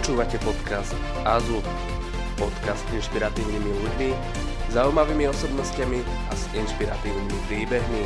Počúvate 0.00 0.40
podcast 0.40 0.96
AZU, 1.28 1.60
podcast 2.40 2.80
s 2.88 3.04
inšpiratívnymi 3.04 3.68
ľuďmi, 3.84 4.10
zaujímavými 4.72 5.28
osobnostiami 5.28 6.00
a 6.00 6.32
s 6.32 6.48
inšpiratívnymi 6.56 7.36
príbehmi. 7.44 8.04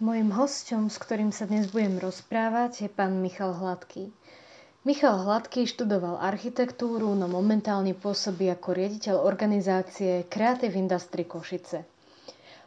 Mojím 0.00 0.32
hosťom, 0.32 0.88
s 0.88 0.96
ktorým 0.96 1.28
sa 1.28 1.44
dnes 1.44 1.68
budem 1.68 2.00
rozprávať, 2.00 2.72
je 2.84 2.88
pán 2.88 3.20
Michal 3.20 3.52
Hladký. 3.52 4.16
Michal 4.86 5.18
Hladký 5.18 5.66
študoval 5.66 6.22
architektúru, 6.22 7.10
no 7.12 7.26
momentálne 7.26 7.90
pôsobí 7.90 8.46
ako 8.46 8.70
riaditeľ 8.70 9.18
organizácie 9.18 10.22
Creative 10.24 10.70
Industry 10.72 11.26
Košice. 11.26 11.82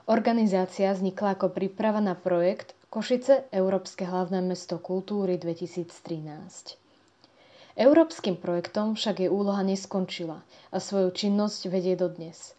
Organizácia 0.03 0.91
vznikla 0.91 1.39
ako 1.39 1.47
príprava 1.47 2.03
na 2.03 2.19
projekt 2.19 2.75
Košice– 2.91 3.47
Európske 3.55 4.03
hlavné 4.03 4.43
mesto 4.43 4.75
kultúry 4.77 5.39
2013. 5.39 6.75
Európskym 7.79 8.35
projektom 8.35 8.99
však 8.99 9.23
jej 9.23 9.31
úloha 9.31 9.63
neskončila 9.63 10.43
a 10.69 10.77
svoju 10.77 11.15
činnosť 11.15 11.71
vedie 11.71 11.95
dodnes. 11.95 12.51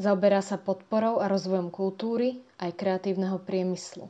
Zaoberá 0.00 0.40
sa 0.40 0.56
podporou 0.56 1.20
a 1.20 1.28
rozvojom 1.28 1.68
kultúry 1.68 2.40
aj 2.56 2.72
kreatívneho 2.72 3.36
priemyslu. 3.36 4.08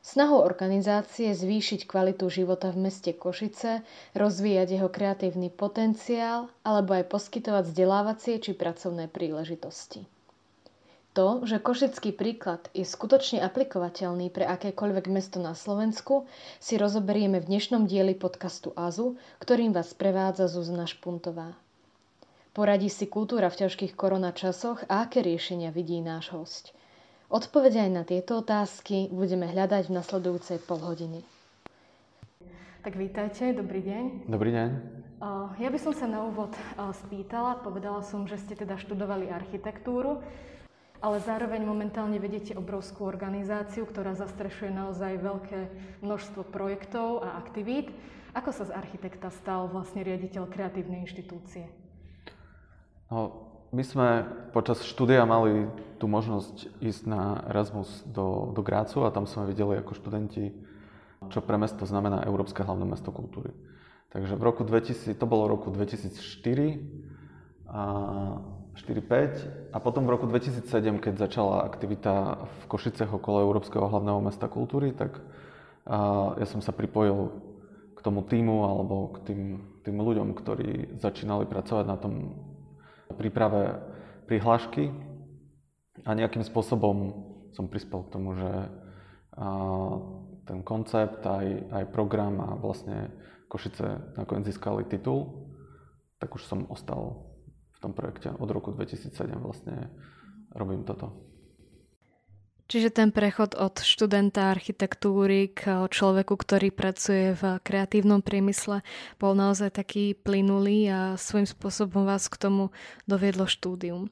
Snahou 0.00 0.40
organizácie 0.40 1.36
zvýšiť 1.36 1.84
kvalitu 1.84 2.24
života 2.32 2.72
v 2.72 2.88
meste 2.88 3.12
Košice, 3.12 3.84
rozvíjať 4.16 4.80
jeho 4.80 4.88
kreatívny 4.88 5.52
potenciál 5.52 6.48
alebo 6.64 6.96
aj 6.96 7.04
poskytovať 7.12 7.68
vzdelávacie 7.68 8.40
či 8.40 8.56
pracovné 8.56 9.12
príležitosti. 9.12 10.08
To, 11.12 11.44
že 11.44 11.60
košický 11.60 12.16
príklad 12.16 12.72
je 12.72 12.88
skutočne 12.88 13.44
aplikovateľný 13.44 14.32
pre 14.32 14.48
akékoľvek 14.48 15.12
mesto 15.12 15.36
na 15.36 15.52
Slovensku, 15.52 16.24
si 16.64 16.80
rozoberieme 16.80 17.36
v 17.36 17.48
dnešnom 17.52 17.84
dieli 17.84 18.16
podcastu 18.16 18.72
AZU, 18.80 19.20
ktorým 19.36 19.76
vás 19.76 19.92
prevádza 19.92 20.48
Zuzana 20.48 20.88
Špuntová. 20.88 21.52
Poradí 22.56 22.88
si 22.88 23.04
kultúra 23.04 23.52
v 23.52 23.68
ťažkých 23.68 23.92
koronačasoch 24.00 24.88
a 24.88 25.04
aké 25.04 25.20
riešenia 25.20 25.68
vidí 25.68 26.00
náš 26.00 26.32
host– 26.32 26.64
Odpovede 27.30 27.78
aj 27.78 27.92
na 27.94 28.02
tieto 28.02 28.42
otázky 28.42 29.06
budeme 29.06 29.46
hľadať 29.46 29.86
v 29.86 30.02
nasledujúcej 30.02 30.58
pol 30.66 30.82
hodiny. 30.82 31.22
Tak 32.82 32.98
vítajte, 32.98 33.54
dobrý 33.54 33.86
deň. 33.86 34.26
Dobrý 34.26 34.50
deň. 34.50 34.68
Ja 35.62 35.70
by 35.70 35.78
som 35.78 35.94
sa 35.94 36.10
na 36.10 36.26
úvod 36.26 36.50
spýtala, 37.06 37.62
povedala 37.62 38.02
som, 38.02 38.26
že 38.26 38.34
ste 38.34 38.58
teda 38.58 38.74
študovali 38.82 39.30
architektúru, 39.30 40.26
ale 40.98 41.22
zároveň 41.22 41.62
momentálne 41.62 42.18
vedete 42.18 42.58
obrovskú 42.58 43.06
organizáciu, 43.06 43.86
ktorá 43.86 44.18
zastrešuje 44.18 44.74
naozaj 44.74 45.22
veľké 45.22 45.60
množstvo 46.02 46.50
projektov 46.50 47.22
a 47.22 47.38
aktivít. 47.38 47.94
Ako 48.34 48.50
sa 48.50 48.66
z 48.66 48.74
architekta 48.74 49.30
stal 49.30 49.70
vlastne 49.70 50.02
riaditeľ 50.02 50.50
kreatívnej 50.50 51.06
inštitúcie? 51.06 51.70
No, 53.06 53.49
my 53.70 53.82
sme 53.86 54.08
počas 54.50 54.82
štúdia 54.82 55.22
mali 55.22 55.70
tú 56.02 56.10
možnosť 56.10 56.82
ísť 56.82 57.02
na 57.06 57.46
Erasmus 57.46 58.02
do, 58.08 58.50
do 58.50 58.66
Grácu 58.66 59.06
a 59.06 59.14
tam 59.14 59.30
sme 59.30 59.46
videli 59.46 59.78
ako 59.78 59.94
študenti, 59.94 60.50
čo 61.30 61.38
pre 61.38 61.54
mesto 61.54 61.86
znamená 61.86 62.26
Európske 62.26 62.66
hlavné 62.66 62.82
mesto 62.82 63.14
kultúry. 63.14 63.54
Takže 64.10 64.34
v 64.34 64.42
roku 64.42 64.66
2000, 64.66 65.14
to 65.14 65.26
bolo 65.28 65.46
roku 65.46 65.70
2004 65.70 66.82
a 67.70 67.82
4-5 68.74 69.70
a 69.70 69.78
potom 69.78 70.02
v 70.02 70.18
roku 70.18 70.26
2007, 70.26 70.66
keď 70.98 71.30
začala 71.30 71.62
aktivita 71.62 72.42
v 72.42 72.62
Košicech 72.66 73.06
okolo 73.06 73.46
Európskeho 73.46 73.86
hlavného 73.86 74.18
mesta 74.18 74.50
kultúry, 74.50 74.90
tak 74.90 75.22
a, 75.86 76.34
ja 76.42 76.46
som 76.48 76.58
sa 76.58 76.74
pripojil 76.74 77.30
k 77.94 78.00
tomu 78.02 78.26
týmu 78.26 78.66
alebo 78.66 79.14
k 79.14 79.30
tým, 79.30 79.42
tým 79.86 79.96
ľuďom, 80.00 80.34
ktorí 80.34 80.98
začínali 80.98 81.46
pracovať 81.46 81.84
na 81.86 81.94
tom 82.00 82.34
príprave 83.14 83.78
prihlášky 84.26 84.90
a 86.06 86.14
nejakým 86.14 86.42
spôsobom 86.46 87.26
som 87.54 87.66
prispel 87.66 88.06
k 88.06 88.12
tomu, 88.14 88.38
že 88.38 88.50
ten 90.46 90.60
koncept, 90.66 91.22
aj, 91.22 91.46
aj 91.70 91.84
program 91.94 92.42
a 92.42 92.58
vlastne 92.58 93.10
Košice 93.50 94.14
nakoniec 94.14 94.46
získali 94.50 94.86
titul, 94.86 95.50
tak 96.22 96.30
už 96.34 96.46
som 96.46 96.66
ostal 96.70 97.26
v 97.74 97.78
tom 97.82 97.92
projekte. 97.94 98.30
Od 98.30 98.50
roku 98.50 98.70
2007 98.70 99.10
vlastne 99.38 99.90
robím 100.54 100.86
toto. 100.86 101.29
Čiže 102.70 102.94
ten 102.94 103.10
prechod 103.10 103.58
od 103.58 103.82
študenta 103.82 104.54
architektúry 104.54 105.50
k 105.50 105.90
človeku, 105.90 106.38
ktorý 106.38 106.70
pracuje 106.70 107.34
v 107.34 107.58
kreatívnom 107.66 108.22
priemysle, 108.22 108.86
bol 109.18 109.34
naozaj 109.34 109.74
taký 109.74 110.14
plynulý 110.14 110.86
a 110.86 111.00
svojím 111.18 111.50
spôsobom 111.50 112.06
vás 112.06 112.30
k 112.30 112.38
tomu 112.38 112.70
doviedlo 113.10 113.50
štúdium. 113.50 114.06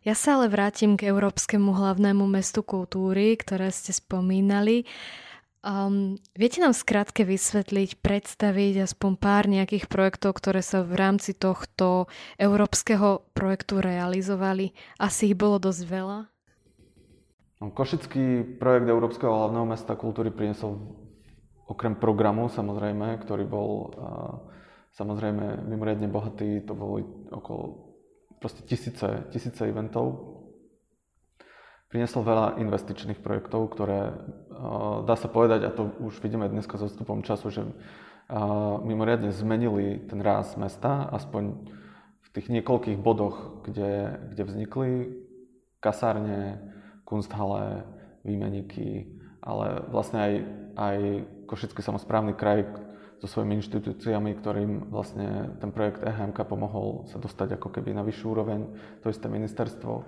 Ja 0.00 0.16
sa 0.16 0.40
ale 0.40 0.48
vrátim 0.48 0.96
k 0.96 1.12
Európskemu 1.12 1.76
hlavnému 1.76 2.24
mestu 2.24 2.64
kultúry, 2.64 3.36
ktoré 3.36 3.68
ste 3.68 3.92
spomínali. 3.92 4.88
Um, 5.60 6.16
viete 6.32 6.64
nám 6.64 6.72
skrátke 6.72 7.28
vysvetliť, 7.28 8.00
predstaviť 8.00 8.88
aspoň 8.88 9.12
pár 9.20 9.44
nejakých 9.44 9.92
projektov, 9.92 10.40
ktoré 10.40 10.64
sa 10.64 10.80
v 10.80 10.96
rámci 10.96 11.36
tohto 11.36 12.08
európskeho 12.40 13.28
projektu 13.36 13.84
realizovali? 13.84 14.72
Asi 14.96 15.28
ich 15.28 15.36
bolo 15.36 15.60
dosť 15.60 15.84
veľa. 15.84 16.29
No, 17.60 17.68
košický 17.68 18.56
projekt 18.56 18.88
Európskeho 18.88 19.28
hlavného 19.28 19.68
mesta 19.68 19.92
kultúry 19.92 20.32
priniesol 20.32 20.80
okrem 21.68 21.92
programu 21.92 22.48
samozrejme, 22.48 23.20
ktorý 23.20 23.44
bol 23.44 23.92
samozrejme 24.96 25.68
mimoriadne 25.68 26.08
bohatý, 26.08 26.64
to 26.64 26.72
boli 26.72 27.04
okolo 27.30 27.92
proste 28.40 28.64
tisíce, 28.64 29.28
tisíce 29.28 29.60
eventov. 29.68 30.40
Priniesol 31.92 32.24
veľa 32.24 32.56
investičných 32.64 33.20
projektov, 33.20 33.76
ktoré 33.76 34.08
dá 35.04 35.14
sa 35.20 35.28
povedať, 35.28 35.60
a 35.68 35.74
to 35.74 35.92
už 36.00 36.16
vidíme 36.24 36.48
dneska 36.48 36.80
so 36.80 36.88
vstupom 36.88 37.20
času, 37.20 37.52
že 37.52 37.62
mimoriadne 38.88 39.36
zmenili 39.36 40.08
ten 40.08 40.24
ráz 40.24 40.56
mesta, 40.56 41.12
aspoň 41.12 41.60
v 42.24 42.28
tých 42.32 42.46
niekoľkých 42.48 42.98
bodoch, 42.98 43.66
kde, 43.68 44.16
kde 44.32 44.42
vznikli 44.48 44.90
kasárne, 45.82 46.62
kunsthale, 47.10 47.82
výmeníky, 48.22 49.10
ale 49.42 49.82
vlastne 49.90 50.18
aj, 50.22 50.32
aj 50.78 50.96
Košický 51.50 51.82
samozprávny 51.82 52.38
kraj 52.38 52.62
so 53.20 53.26
svojimi 53.28 53.58
inštitúciami, 53.60 54.38
ktorým 54.40 54.88
vlastne 54.88 55.58
ten 55.60 55.74
projekt 55.74 56.00
EHMK 56.00 56.46
pomohol 56.46 57.04
sa 57.10 57.20
dostať 57.20 57.60
ako 57.60 57.68
keby 57.68 57.92
na 57.92 58.06
vyššiu 58.06 58.26
úroveň, 58.30 58.60
to 59.04 59.12
isté 59.12 59.28
ministerstvo. 59.28 60.06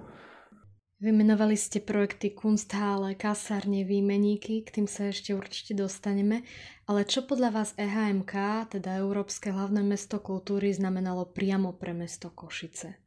Vymenovali 1.03 1.59
ste 1.59 1.83
projekty 1.83 2.31
Kunsthále, 2.31 3.19
kasárne, 3.19 3.83
výmeníky, 3.83 4.63
k 4.63 4.71
tým 4.71 4.87
sa 4.87 5.11
ešte 5.11 5.35
určite 5.35 5.75
dostaneme, 5.75 6.47
ale 6.87 7.03
čo 7.03 7.27
podľa 7.27 7.51
vás 7.51 7.75
EHMK, 7.75 8.33
teda 8.79 9.03
Európske 9.03 9.51
hlavné 9.51 9.83
mesto 9.83 10.23
kultúry, 10.23 10.71
znamenalo 10.71 11.27
priamo 11.27 11.75
pre 11.75 11.91
mesto 11.91 12.31
Košice? 12.31 13.02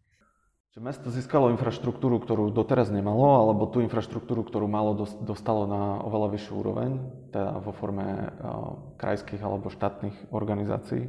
Že 0.76 0.84
mesto 0.84 1.08
získalo 1.08 1.56
infraštruktúru, 1.56 2.20
ktorú 2.20 2.52
doteraz 2.52 2.92
nemalo, 2.92 3.40
alebo 3.40 3.64
tú 3.64 3.80
infraštruktúru, 3.80 4.44
ktorú 4.44 4.68
malo, 4.68 5.08
dostalo 5.24 5.64
na 5.72 6.04
oveľa 6.04 6.36
vyššiu 6.36 6.52
úroveň, 6.52 7.00
teda 7.32 7.64
vo 7.64 7.72
forme 7.72 8.04
krajských 9.00 9.40
alebo 9.40 9.72
štátnych 9.72 10.36
organizácií. 10.36 11.08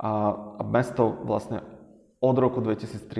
A, 0.00 0.32
a 0.32 0.62
mesto 0.64 1.12
vlastne 1.28 1.60
od 2.24 2.36
roku 2.40 2.64
2013 2.64 3.12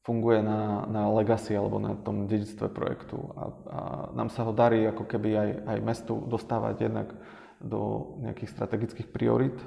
funguje 0.00 0.40
na, 0.40 0.88
na 0.88 1.12
legacy 1.12 1.52
alebo 1.52 1.76
na 1.76 1.92
tom 2.00 2.24
dedictve 2.24 2.72
projektu. 2.72 3.20
A, 3.20 3.42
a 3.68 3.80
nám 4.16 4.32
sa 4.32 4.48
ho 4.48 4.52
darí 4.56 4.80
ako 4.88 5.04
keby 5.04 5.28
aj, 5.36 5.50
aj 5.76 5.78
mestu 5.84 6.24
dostávať 6.24 6.88
jednak 6.88 7.12
do 7.60 8.16
nejakých 8.24 8.48
strategických 8.48 9.12
priorit. 9.12 9.60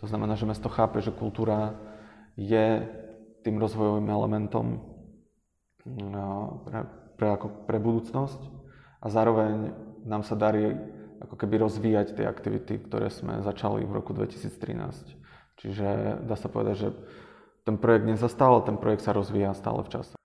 To 0.00 0.08
znamená, 0.08 0.40
že 0.40 0.48
mesto 0.48 0.72
chápe, 0.72 1.04
že 1.04 1.12
kultúra 1.12 1.76
je 2.40 2.88
tým 3.42 3.56
rozvojovým 3.58 4.08
elementom 4.08 4.80
pre, 6.66 6.80
pre, 7.16 7.28
ako 7.32 7.46
pre 7.64 7.78
budúcnosť 7.80 8.40
a 9.00 9.06
zároveň 9.08 9.72
nám 10.04 10.24
sa 10.24 10.36
darí 10.36 10.76
ako 11.20 11.36
keby 11.36 11.60
rozvíjať 11.60 12.16
tie 12.16 12.24
aktivity, 12.24 12.80
ktoré 12.80 13.12
sme 13.12 13.44
začali 13.44 13.84
v 13.84 13.92
roku 13.92 14.16
2013. 14.16 15.16
Čiže 15.60 15.86
dá 16.24 16.36
sa 16.36 16.48
povedať, 16.48 16.76
že 16.80 16.88
ten 17.68 17.76
projekt 17.76 18.08
nezastal, 18.08 18.64
ten 18.64 18.80
projekt 18.80 19.04
sa 19.04 19.12
rozvíja 19.12 19.52
stále 19.52 19.84
v 19.84 19.92
čase. 20.00 20.16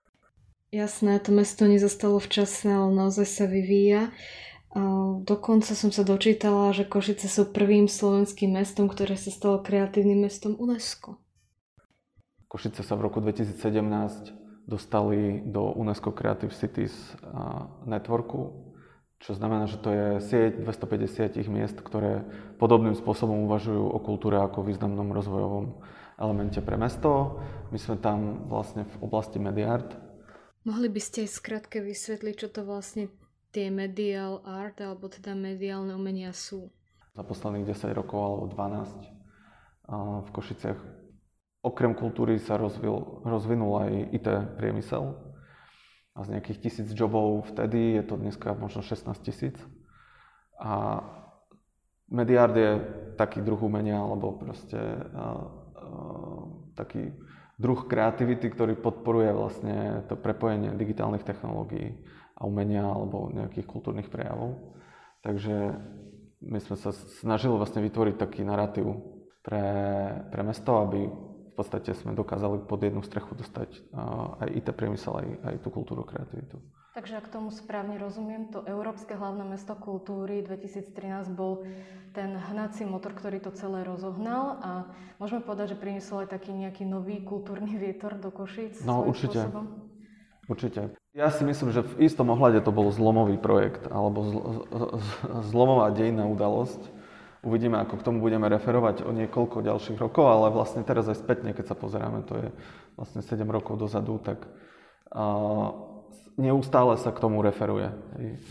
Jasné, 0.72 1.20
to 1.20 1.36
mesto 1.36 1.68
nezastalo 1.68 2.16
v 2.16 2.28
čase, 2.32 2.72
ale 2.72 2.88
naozaj 2.96 3.28
sa 3.28 3.44
vyvíja. 3.44 4.08
Dokonca 5.24 5.72
som 5.72 5.88
sa 5.88 6.04
dočítala, 6.04 6.72
že 6.76 6.84
Košice 6.84 7.28
sú 7.32 7.48
prvým 7.48 7.88
slovenským 7.88 8.52
mestom, 8.56 8.88
ktoré 8.88 9.16
sa 9.16 9.32
stalo 9.32 9.60
kreatívnym 9.60 10.24
mestom 10.24 10.56
UNESCO. 10.56 11.16
Košice 12.46 12.86
sa 12.86 12.94
v 12.94 13.10
roku 13.10 13.18
2017 13.18 13.58
dostali 14.66 15.42
do 15.46 15.74
UNESCO 15.74 16.14
Creative 16.14 16.54
Cities 16.54 16.94
networku, 17.86 18.66
čo 19.16 19.32
znamená, 19.32 19.64
že 19.66 19.80
to 19.80 19.88
je 19.90 20.06
sieť 20.20 20.62
250 20.62 21.40
miest, 21.48 21.80
ktoré 21.80 22.26
podobným 22.60 22.94
spôsobom 22.94 23.48
uvažujú 23.48 23.82
o 23.82 23.98
kultúre 23.98 24.36
ako 24.38 24.62
významnom 24.62 25.08
rozvojovom 25.10 25.80
elemente 26.20 26.60
pre 26.60 26.76
mesto. 26.76 27.40
My 27.72 27.78
sme 27.80 27.96
tam 27.96 28.46
vlastne 28.46 28.84
v 28.84 28.94
oblasti 29.00 29.40
Mediart. 29.40 29.96
Mohli 30.66 30.90
by 30.90 31.00
ste 31.00 31.30
skrátke 31.30 31.78
vysvetliť, 31.80 32.34
čo 32.36 32.48
to 32.50 32.66
vlastne 32.66 33.08
tie 33.54 33.70
medial 33.70 34.42
art, 34.44 34.82
alebo 34.82 35.08
teda 35.08 35.32
mediálne 35.32 35.94
umenia 35.94 36.34
sú? 36.34 36.68
Za 37.16 37.24
posledných 37.24 37.64
10 37.70 37.96
rokov 37.96 38.18
alebo 38.20 38.44
12 38.52 40.26
v 40.26 40.28
Košiciach 40.34 40.78
okrem 41.66 41.98
kultúry 41.98 42.38
sa 42.38 42.54
rozvil, 42.54 43.26
rozvinul 43.26 43.82
aj 43.82 43.92
IT 44.14 44.28
priemysel. 44.54 45.18
A 46.16 46.24
z 46.24 46.38
nejakých 46.38 46.62
tisíc 46.62 46.88
jobov 46.94 47.50
vtedy 47.50 47.98
je 47.98 48.04
to 48.06 48.14
dneska 48.16 48.54
možno 48.54 48.80
16 48.80 49.10
tisíc. 49.26 49.58
A 50.56 51.02
Mediard 52.06 52.54
je 52.54 52.78
taký 53.18 53.42
druh 53.42 53.58
umenia, 53.58 53.98
alebo 53.98 54.38
proste 54.38 54.78
uh, 54.78 55.42
uh, 55.74 56.42
taký 56.78 57.10
druh 57.58 57.82
kreativity, 57.84 58.46
ktorý 58.46 58.78
podporuje 58.78 59.34
vlastne 59.34 60.06
to 60.06 60.14
prepojenie 60.14 60.70
digitálnych 60.78 61.26
technológií 61.26 61.98
a 62.36 62.46
umenia 62.46 62.84
alebo 62.84 63.32
nejakých 63.32 63.66
kultúrnych 63.66 64.12
prejavov. 64.12 64.76
Takže 65.24 65.74
my 66.46 66.58
sme 66.62 66.76
sa 66.78 66.94
snažili 66.94 67.56
vlastne 67.56 67.82
vytvoriť 67.82 68.14
taký 68.20 68.44
narratív 68.46 69.02
pre, 69.40 69.66
pre 70.30 70.42
mesto, 70.44 70.78
aby 70.78 71.08
podstate 71.56 71.96
sme 71.96 72.12
dokázali 72.12 72.68
pod 72.68 72.84
jednu 72.84 73.00
strechu 73.00 73.32
dostať 73.32 73.68
aj 74.44 74.48
IT 74.52 74.68
priemysel, 74.76 75.16
aj, 75.16 75.28
aj 75.40 75.54
tú 75.64 75.68
kultúru, 75.72 76.04
kreativitu. 76.04 76.60
Takže 76.96 77.20
ak 77.20 77.28
tomu 77.28 77.52
správne 77.52 78.00
rozumiem, 78.00 78.48
to 78.48 78.64
Európske 78.64 79.12
hlavné 79.12 79.44
mesto 79.44 79.76
kultúry 79.76 80.40
2013 80.40 81.28
bol 81.36 81.68
ten 82.16 82.40
hnací 82.40 82.88
motor, 82.88 83.12
ktorý 83.12 83.44
to 83.44 83.52
celé 83.52 83.84
rozohnal 83.84 84.56
a 84.64 84.70
môžeme 85.20 85.44
povedať, 85.44 85.76
že 85.76 85.80
priniesol 85.80 86.24
aj 86.24 86.32
taký 86.32 86.56
nejaký 86.56 86.88
nový 86.88 87.20
kultúrny 87.20 87.76
vietor 87.84 88.16
do 88.16 88.32
Košíc? 88.32 88.80
No 88.80 89.04
určite. 89.04 89.44
Spôsobom? 89.44 89.92
Určite. 90.46 90.96
Ja 91.12 91.28
si 91.28 91.42
myslím, 91.44 91.74
že 91.74 91.84
v 91.84 92.06
istom 92.06 92.30
ohľade 92.32 92.62
to 92.62 92.72
bol 92.72 92.88
zlomový 92.88 93.36
projekt 93.36 93.84
alebo 93.90 94.18
zl- 94.24 94.54
zlomová 95.52 95.92
dejná 95.92 96.24
udalosť. 96.30 96.95
Uvidíme, 97.46 97.78
ako 97.78 98.02
k 98.02 98.06
tomu 98.10 98.18
budeme 98.18 98.50
referovať 98.50 99.06
o 99.06 99.14
niekoľko 99.14 99.62
ďalších 99.62 100.02
rokov, 100.02 100.26
ale 100.26 100.50
vlastne 100.50 100.82
teraz 100.82 101.06
aj 101.06 101.22
spätne, 101.22 101.54
keď 101.54 101.70
sa 101.70 101.76
pozeráme, 101.78 102.26
to 102.26 102.34
je 102.42 102.48
vlastne 102.98 103.22
7 103.22 103.46
rokov 103.46 103.78
dozadu, 103.78 104.18
tak 104.18 104.50
uh, 105.14 105.70
neustále 106.34 106.98
sa 106.98 107.14
k 107.14 107.22
tomu 107.22 107.46
referuje 107.46 107.94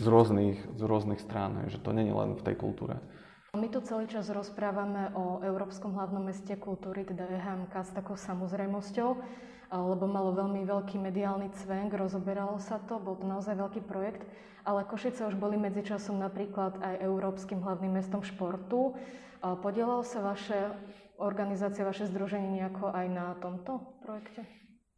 z 0.00 0.06
rôznych, 0.08 0.80
z 0.80 0.82
rôznych 0.82 1.20
strán, 1.20 1.68
že 1.68 1.76
to 1.76 1.92
není 1.92 2.08
len 2.08 2.40
v 2.40 2.42
tej 2.42 2.56
kultúre. 2.56 2.96
My 3.52 3.68
tu 3.68 3.84
celý 3.84 4.08
čas 4.08 4.32
rozprávame 4.32 5.12
o 5.12 5.44
Európskom 5.44 5.92
hlavnom 5.92 6.24
meste 6.28 6.56
kultúry, 6.56 7.04
teda 7.04 7.24
EHMK, 7.24 7.72
s 7.76 7.92
takou 7.92 8.16
samozrejmosťou 8.16 9.16
lebo 9.72 10.06
malo 10.06 10.30
veľmi 10.30 10.62
veľký 10.62 10.98
mediálny 11.02 11.50
cvenk, 11.62 11.94
rozoberalo 11.94 12.62
sa 12.62 12.78
to, 12.86 13.02
bol 13.02 13.18
to 13.18 13.26
naozaj 13.26 13.58
veľký 13.58 13.82
projekt, 13.82 14.22
ale 14.66 14.86
Košice 14.86 15.26
už 15.26 15.38
boli 15.38 15.58
medzičasom 15.58 16.18
napríklad 16.18 16.78
aj 16.82 17.02
Európskym 17.02 17.62
hlavným 17.62 17.98
mestom 17.98 18.22
športu. 18.22 18.98
Podielalo 19.42 20.02
sa 20.02 20.22
vaše 20.22 20.74
organizácia, 21.18 21.86
vaše 21.86 22.06
združenie 22.10 22.62
nejako 22.62 22.90
aj 22.90 23.06
na 23.10 23.26
tomto 23.38 23.78
projekte? 24.02 24.42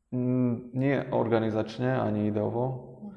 Mm, 0.09 0.73
nie 0.73 0.97
organizačne, 1.12 2.00
ani 2.00 2.32
ideovo. 2.32 2.65
Uh-huh. 2.65 3.12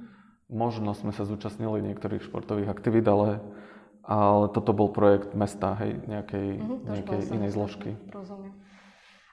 Možno 0.52 0.92
sme 0.92 1.16
sa 1.16 1.24
zúčastnili 1.24 1.80
niektorých 1.88 2.20
športových 2.20 2.68
aktivít, 2.68 3.08
ale, 3.08 3.40
ale 4.04 4.52
toto 4.52 4.76
bol 4.76 4.92
projekt 4.92 5.32
mesta, 5.32 5.80
hej, 5.80 6.04
nejakej, 6.04 6.48
uh-huh, 6.60 6.80
nejakej 6.92 7.22
inej 7.32 7.56
zložky. 7.56 7.96
Rozumiem. 8.12 8.52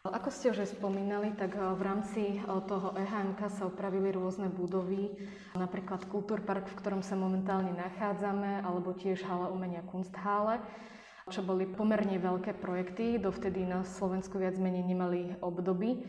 Ako 0.06 0.30
ste 0.30 0.54
už 0.54 0.62
spomínali, 0.62 1.34
tak 1.34 1.58
eh, 1.58 1.74
v 1.74 1.82
rámci 1.82 2.22
eh, 2.38 2.42
toho 2.70 2.94
EHMK 2.94 3.40
sa 3.50 3.66
opravili 3.66 4.14
rôzne 4.14 4.46
budovy, 4.46 5.10
napríklad 5.58 6.06
Kultúrpark, 6.06 6.70
v 6.70 6.78
ktorom 6.78 7.02
sa 7.02 7.18
momentálne 7.18 7.74
nachádzame, 7.74 8.62
alebo 8.62 8.94
tiež 8.94 9.26
Hala 9.26 9.50
umenia 9.50 9.82
Kunsthále, 9.82 10.62
čo 11.26 11.42
boli 11.42 11.66
pomerne 11.66 12.14
veľké 12.14 12.62
projekty, 12.62 13.18
dovtedy 13.18 13.66
na 13.66 13.82
Slovensku 13.82 14.38
viac 14.38 14.54
menej 14.54 14.86
nemali 14.86 15.34
obdoby. 15.42 16.06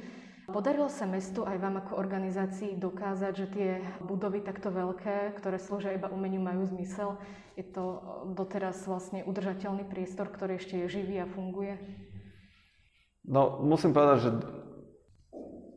Podarilo 0.50 0.90
sa 0.90 1.10
mestu 1.10 1.46
aj 1.46 1.58
vám 1.58 1.82
ako 1.82 1.98
organizácii 1.98 2.78
dokázať, 2.78 3.34
že 3.34 3.48
tie 3.54 3.70
budovy 4.06 4.46
takto 4.46 4.70
veľké, 4.70 5.38
ktoré 5.38 5.58
slúžia 5.58 5.98
iba 5.98 6.14
umeniu, 6.14 6.42
majú 6.42 6.62
zmysel? 6.70 7.18
Je 7.58 7.66
to 7.66 7.98
eh, 7.98 8.02
doteraz 8.38 8.86
vlastne 8.86 9.26
udržateľný 9.26 9.90
priestor, 9.90 10.30
ktorý 10.30 10.62
ešte 10.62 10.78
je 10.86 11.02
živý 11.02 11.26
a 11.26 11.26
funguje? 11.26 12.06
No, 13.30 13.62
musím 13.62 13.94
povedať, 13.94 14.18
že, 14.26 14.32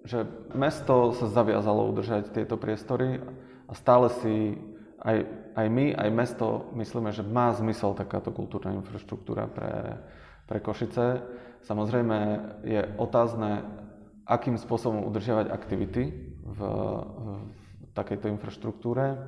že 0.08 0.18
mesto 0.56 1.12
sa 1.12 1.28
zaviazalo 1.28 1.84
udržať 1.92 2.32
tieto 2.32 2.56
priestory 2.56 3.20
a 3.68 3.72
stále 3.76 4.08
si 4.24 4.56
aj, 5.04 5.28
aj 5.52 5.66
my, 5.68 5.92
aj 5.92 6.08
mesto 6.16 6.72
myslíme, 6.72 7.12
že 7.12 7.20
má 7.20 7.52
zmysel 7.52 7.92
takáto 7.92 8.32
kultúrna 8.32 8.72
infraštruktúra 8.80 9.52
pre, 9.52 10.00
pre 10.48 10.58
Košice. 10.64 11.20
Samozrejme 11.68 12.18
je 12.64 12.80
otázne, 12.96 13.68
akým 14.24 14.56
spôsobom 14.56 15.04
udržiavať 15.12 15.52
aktivity 15.52 16.08
v, 16.40 16.60
v 17.12 17.26
takejto 17.92 18.32
infraštruktúre. 18.32 19.20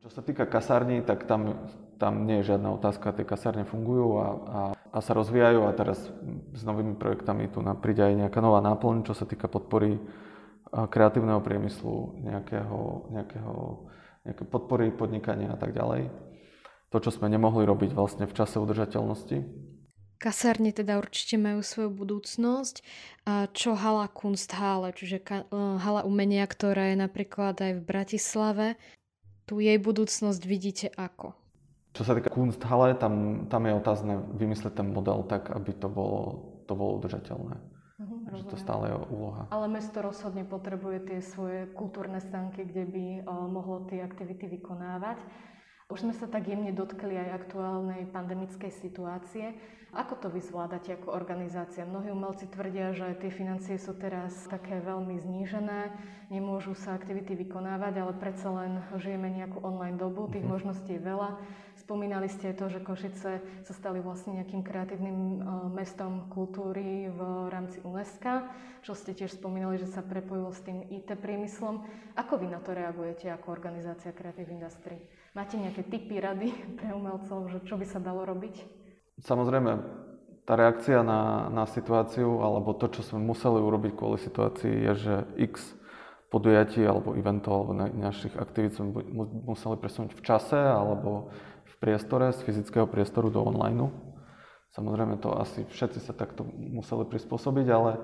Čo 0.00 0.08
sa 0.08 0.24
týka 0.24 0.48
kasární, 0.48 1.04
tak 1.04 1.28
tam, 1.28 1.60
tam 2.00 2.24
nie 2.24 2.40
je 2.40 2.56
žiadna 2.56 2.72
otázka, 2.72 3.12
tie 3.12 3.28
kasárne 3.28 3.68
fungujú 3.68 4.16
a, 4.16 4.26
a, 4.26 4.60
a 4.90 4.98
sa 4.98 5.12
rozvíjajú 5.14 5.70
a 5.70 5.72
teraz 5.72 6.10
s 6.54 6.62
novými 6.66 6.98
projektami 6.98 7.46
tu 7.46 7.62
príde 7.78 8.02
aj 8.02 8.14
nejaká 8.26 8.42
nová 8.42 8.58
náplň, 8.58 9.06
čo 9.06 9.14
sa 9.14 9.22
týka 9.22 9.46
podpory 9.46 9.98
kreatívneho 10.70 11.42
priemyslu, 11.42 12.22
nejakého, 12.22 13.10
nejakého, 13.10 13.54
nejaké 14.26 14.44
podpory 14.46 14.94
podnikania 14.94 15.54
a 15.54 15.58
tak 15.58 15.74
ďalej. 15.74 16.10
To, 16.90 16.98
čo 16.98 17.10
sme 17.14 17.30
nemohli 17.30 17.62
robiť 17.66 17.94
vlastne 17.94 18.26
v 18.26 18.34
čase 18.34 18.58
udržateľnosti. 18.58 19.46
Kasárne 20.20 20.74
teda 20.74 20.98
určite 20.98 21.40
majú 21.40 21.62
svoju 21.62 21.90
budúcnosť. 21.94 22.82
A 23.24 23.46
čo 23.54 23.78
hala 23.78 24.10
Kunsthalle, 24.10 24.92
čiže 24.92 25.22
e, 25.22 25.46
hala 25.54 26.02
umenia, 26.02 26.44
ktorá 26.44 26.92
je 26.92 26.98
napríklad 26.98 27.56
aj 27.56 27.72
v 27.78 27.86
Bratislave, 27.86 28.66
tu 29.46 29.62
jej 29.62 29.78
budúcnosť 29.80 30.42
vidíte 30.44 30.86
ako? 30.98 31.39
Čo 32.00 32.08
sa 32.08 32.16
týka 32.16 32.32
Kunsthalle, 32.32 32.96
tam, 32.96 33.44
tam 33.52 33.68
je 33.68 33.76
otázne 33.76 34.24
vymyslieť 34.32 34.72
ten 34.72 34.88
model 34.88 35.20
tak, 35.28 35.52
aby 35.52 35.76
to 35.76 35.92
bolo, 35.92 36.48
to 36.64 36.72
bolo 36.72 36.96
udržateľné. 36.96 37.60
Uh-huh, 38.00 38.40
že 38.40 38.48
to 38.48 38.56
stále 38.56 38.88
je 38.88 38.96
úloha. 39.12 39.44
Ale 39.52 39.68
mesto 39.68 40.00
rozhodne 40.00 40.48
potrebuje 40.48 41.12
tie 41.12 41.20
svoje 41.20 41.68
kultúrne 41.76 42.16
stánky, 42.24 42.64
kde 42.64 42.88
by 42.88 43.04
uh, 43.20 43.44
mohlo 43.44 43.84
tie 43.84 44.00
aktivity 44.00 44.48
vykonávať. 44.48 45.20
Už 45.90 46.06
sme 46.06 46.14
sa 46.14 46.30
tak 46.30 46.46
jemne 46.46 46.70
dotkli 46.70 47.18
aj 47.18 47.42
aktuálnej 47.42 48.06
pandemickej 48.14 48.70
situácie. 48.70 49.58
Ako 49.90 50.22
to 50.22 50.30
vy 50.30 50.38
zvládate 50.38 50.94
ako 50.94 51.10
organizácia? 51.10 51.82
Mnohí 51.82 52.14
umelci 52.14 52.46
tvrdia, 52.46 52.94
že 52.94 53.10
tie 53.18 53.26
financie 53.26 53.74
sú 53.74 53.98
teraz 53.98 54.46
také 54.46 54.78
veľmi 54.78 55.18
znížené, 55.18 55.90
nemôžu 56.30 56.78
sa 56.78 56.94
aktivity 56.94 57.34
vykonávať, 57.34 58.06
ale 58.06 58.14
predsa 58.14 58.54
len 58.54 58.78
žijeme 59.02 59.34
nejakú 59.34 59.58
online 59.66 59.98
dobu, 59.98 60.30
tých 60.30 60.46
mhm. 60.46 60.50
možností 60.54 60.94
je 60.94 61.02
veľa. 61.02 61.42
Spomínali 61.74 62.30
ste 62.30 62.54
to, 62.54 62.70
že 62.70 62.86
Košice 62.86 63.42
sa 63.66 63.74
stali 63.74 63.98
vlastne 63.98 64.38
nejakým 64.38 64.62
kreatívnym 64.62 65.42
uh, 65.42 65.66
mestom 65.74 66.30
kultúry 66.30 67.10
v 67.10 67.20
rámci 67.50 67.82
UNESCO, 67.82 68.46
čo 68.86 68.94
ste 68.94 69.10
tiež 69.10 69.34
spomínali, 69.34 69.74
že 69.74 69.90
sa 69.90 70.06
prepojilo 70.06 70.54
s 70.54 70.62
tým 70.62 70.86
IT 70.86 71.18
priemyslom. 71.18 71.82
Ako 72.14 72.38
vy 72.38 72.46
na 72.46 72.62
to 72.62 72.78
reagujete 72.78 73.26
ako 73.26 73.50
organizácia 73.50 74.14
Creative 74.14 74.54
Industry? 74.54 75.02
Máte 75.30 75.54
nejaké 75.54 75.86
typy, 75.86 76.18
rady 76.18 76.50
pre 76.74 76.90
umelcov, 76.90 77.54
že 77.54 77.62
čo 77.62 77.78
by 77.78 77.86
sa 77.86 78.02
dalo 78.02 78.26
robiť? 78.26 78.66
Samozrejme, 79.22 79.78
tá 80.42 80.58
reakcia 80.58 81.06
na, 81.06 81.46
na 81.54 81.70
situáciu 81.70 82.42
alebo 82.42 82.74
to, 82.74 82.90
čo 82.90 83.06
sme 83.06 83.22
museli 83.22 83.62
urobiť 83.62 83.94
kvôli 83.94 84.18
situácii, 84.18 84.90
je, 84.90 84.92
že 84.98 85.14
x 85.38 85.78
podujatí 86.34 86.82
alebo 86.82 87.14
eventov 87.14 87.62
alebo 87.62 87.72
na, 87.78 87.86
našich 87.86 88.34
aktivít 88.34 88.74
sme 88.74 88.90
museli 89.46 89.78
presunúť 89.78 90.18
v 90.18 90.22
čase 90.26 90.58
alebo 90.58 91.30
v 91.62 91.74
priestore, 91.78 92.34
z 92.34 92.42
fyzického 92.42 92.90
priestoru 92.90 93.30
do 93.30 93.46
online. 93.46 93.86
Samozrejme 94.74 95.22
to 95.22 95.30
asi 95.38 95.62
všetci 95.62 96.10
sa 96.10 96.14
takto 96.14 96.42
museli 96.58 97.06
prispôsobiť, 97.06 97.66
ale 97.70 98.02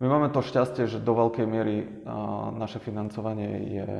my 0.00 0.12
máme 0.12 0.28
to 0.28 0.44
šťastie, 0.44 0.88
že 0.88 1.00
do 1.00 1.12
veľkej 1.16 1.44
miery 1.48 2.04
naše 2.56 2.84
financovanie 2.84 3.52
je 3.80 3.90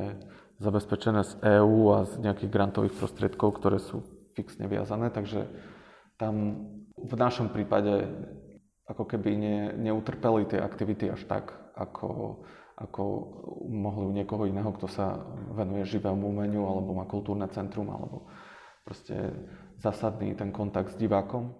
zabezpečené 0.61 1.25
z 1.25 1.33
EÚ 1.41 1.97
a 1.97 2.05
z 2.05 2.21
nejakých 2.21 2.53
grantových 2.53 2.95
prostriedkov, 2.95 3.57
ktoré 3.57 3.81
sú 3.81 4.05
fixne 4.37 4.69
viazané, 4.69 5.09
takže 5.09 5.49
tam 6.21 6.65
v 6.95 7.13
našom 7.17 7.49
prípade 7.49 8.05
ako 8.85 9.03
keby 9.09 9.29
ne, 9.35 9.57
neutrpeli 9.73 10.45
tie 10.45 10.61
aktivity 10.61 11.09
až 11.09 11.25
tak, 11.25 11.49
ako, 11.73 12.41
ako 12.77 13.03
mohli 13.71 14.03
u 14.05 14.13
niekoho 14.13 14.45
iného, 14.45 14.69
kto 14.75 14.85
sa 14.85 15.17
venuje 15.55 15.87
živému 15.87 16.21
umeniu, 16.21 16.67
alebo 16.67 16.93
má 16.93 17.09
kultúrne 17.09 17.47
centrum, 17.49 17.89
alebo 17.89 18.29
proste 18.85 19.33
zásadný 19.81 20.37
ten 20.37 20.53
kontakt 20.53 20.93
s 20.93 20.99
divákom. 20.99 21.55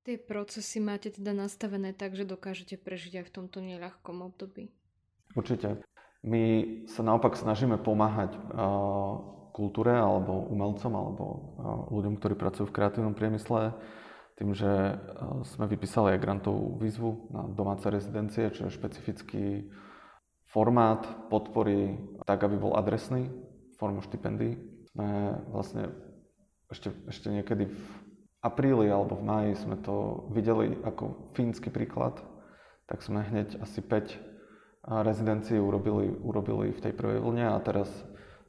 Tie 0.00 0.16
procesy 0.16 0.80
máte 0.80 1.12
teda 1.12 1.36
nastavené 1.36 1.92
tak, 1.92 2.16
že 2.16 2.24
dokážete 2.24 2.80
prežiť 2.80 3.20
aj 3.20 3.24
v 3.28 3.34
tomto 3.36 3.60
neľahkom 3.60 4.24
období? 4.24 4.72
Určite. 5.36 5.84
My 6.20 6.42
sa 6.84 7.00
naopak 7.00 7.32
snažíme 7.32 7.80
pomáhať 7.80 8.36
uh, 8.36 9.16
kultúre 9.56 9.96
alebo 9.96 10.44
umelcom 10.52 10.92
alebo 10.92 11.24
uh, 11.24 11.38
ľuďom, 11.88 12.20
ktorí 12.20 12.36
pracujú 12.36 12.68
v 12.68 12.76
kreatívnom 12.76 13.16
priemysle 13.16 13.72
tým, 14.36 14.52
že 14.52 14.68
uh, 14.68 15.40
sme 15.48 15.64
vypísali 15.64 16.16
aj 16.16 16.22
grantovú 16.22 16.76
výzvu 16.76 17.32
na 17.32 17.48
domáce 17.48 17.88
rezidencie, 17.88 18.52
čo 18.52 18.68
je 18.68 18.76
špecifický 18.76 19.44
formát 20.52 21.08
podpory 21.32 21.96
tak, 22.28 22.44
aby 22.44 22.60
bol 22.60 22.76
adresný, 22.76 23.32
formu 23.80 24.04
štipendií. 24.04 24.60
Sme 24.92 25.40
vlastne 25.48 25.88
ešte, 26.68 26.92
ešte 27.08 27.32
niekedy 27.32 27.64
v 27.70 27.80
apríli 28.44 28.92
alebo 28.92 29.16
v 29.16 29.24
máji 29.24 29.52
sme 29.56 29.80
to 29.80 30.28
videli 30.36 30.76
ako 30.84 31.32
fínsky 31.32 31.72
príklad, 31.72 32.20
tak 32.88 33.00
sme 33.00 33.24
hneď 33.24 33.60
asi 33.60 33.80
5 33.80 34.30
rezidencií 34.86 35.60
urobili, 35.60 36.08
urobili 36.24 36.72
v 36.72 36.80
tej 36.80 36.92
prvej 36.96 37.20
vlne 37.20 37.52
a 37.52 37.56
teraz 37.60 37.88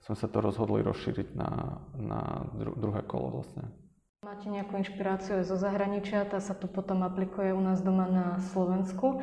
sme 0.02 0.16
sa 0.16 0.28
to 0.32 0.42
rozhodli 0.42 0.82
rozšíriť 0.82 1.36
na, 1.38 1.82
na 2.00 2.22
dru, 2.56 2.74
druhé 2.74 3.04
kolo 3.06 3.42
vlastne. 3.42 3.70
Máte 4.22 4.48
nejakú 4.48 4.78
inšpiráciu 4.78 5.42
zo 5.42 5.58
zahraničia, 5.58 6.30
tá 6.30 6.38
sa 6.38 6.54
tu 6.54 6.70
potom 6.70 7.02
aplikuje 7.02 7.52
u 7.54 7.62
nás 7.62 7.82
doma 7.82 8.06
na 8.06 8.38
Slovensku. 8.54 9.22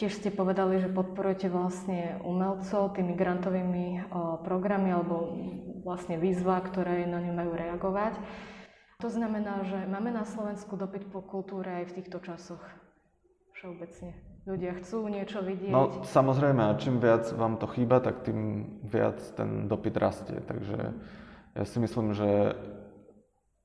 Tiež 0.00 0.16
ste 0.16 0.32
povedali, 0.32 0.80
že 0.80 0.88
podporujete 0.88 1.52
vlastne 1.52 2.16
umelcov 2.24 2.96
tými 2.96 3.12
grantovými 3.12 4.08
programy 4.40 4.88
alebo 4.88 5.36
vlastne 5.84 6.16
výzva, 6.16 6.64
ktoré 6.64 7.04
na 7.04 7.20
ňu 7.20 7.32
majú 7.36 7.52
reagovať. 7.52 8.16
To 9.04 9.12
znamená, 9.12 9.68
že 9.68 9.84
máme 9.84 10.08
na 10.08 10.24
Slovensku 10.24 10.80
dopyt 10.80 11.12
po 11.12 11.20
kultúre 11.20 11.84
aj 11.84 11.92
v 11.92 11.96
týchto 12.00 12.24
časoch 12.24 12.62
všeobecne. 13.52 14.31
Ľudia 14.42 14.74
chcú 14.82 15.06
niečo 15.06 15.38
vidieť. 15.38 15.70
No 15.70 16.02
samozrejme, 16.02 16.66
a 16.66 16.74
čím 16.74 16.98
viac 16.98 17.30
vám 17.30 17.62
to 17.62 17.70
chýba, 17.70 18.02
tak 18.02 18.26
tým 18.26 18.66
viac 18.82 19.22
ten 19.38 19.70
dopyt 19.70 19.94
rastie. 19.94 20.42
Takže 20.42 20.78
ja 21.54 21.64
si 21.64 21.78
myslím, 21.78 22.10
že 22.10 22.58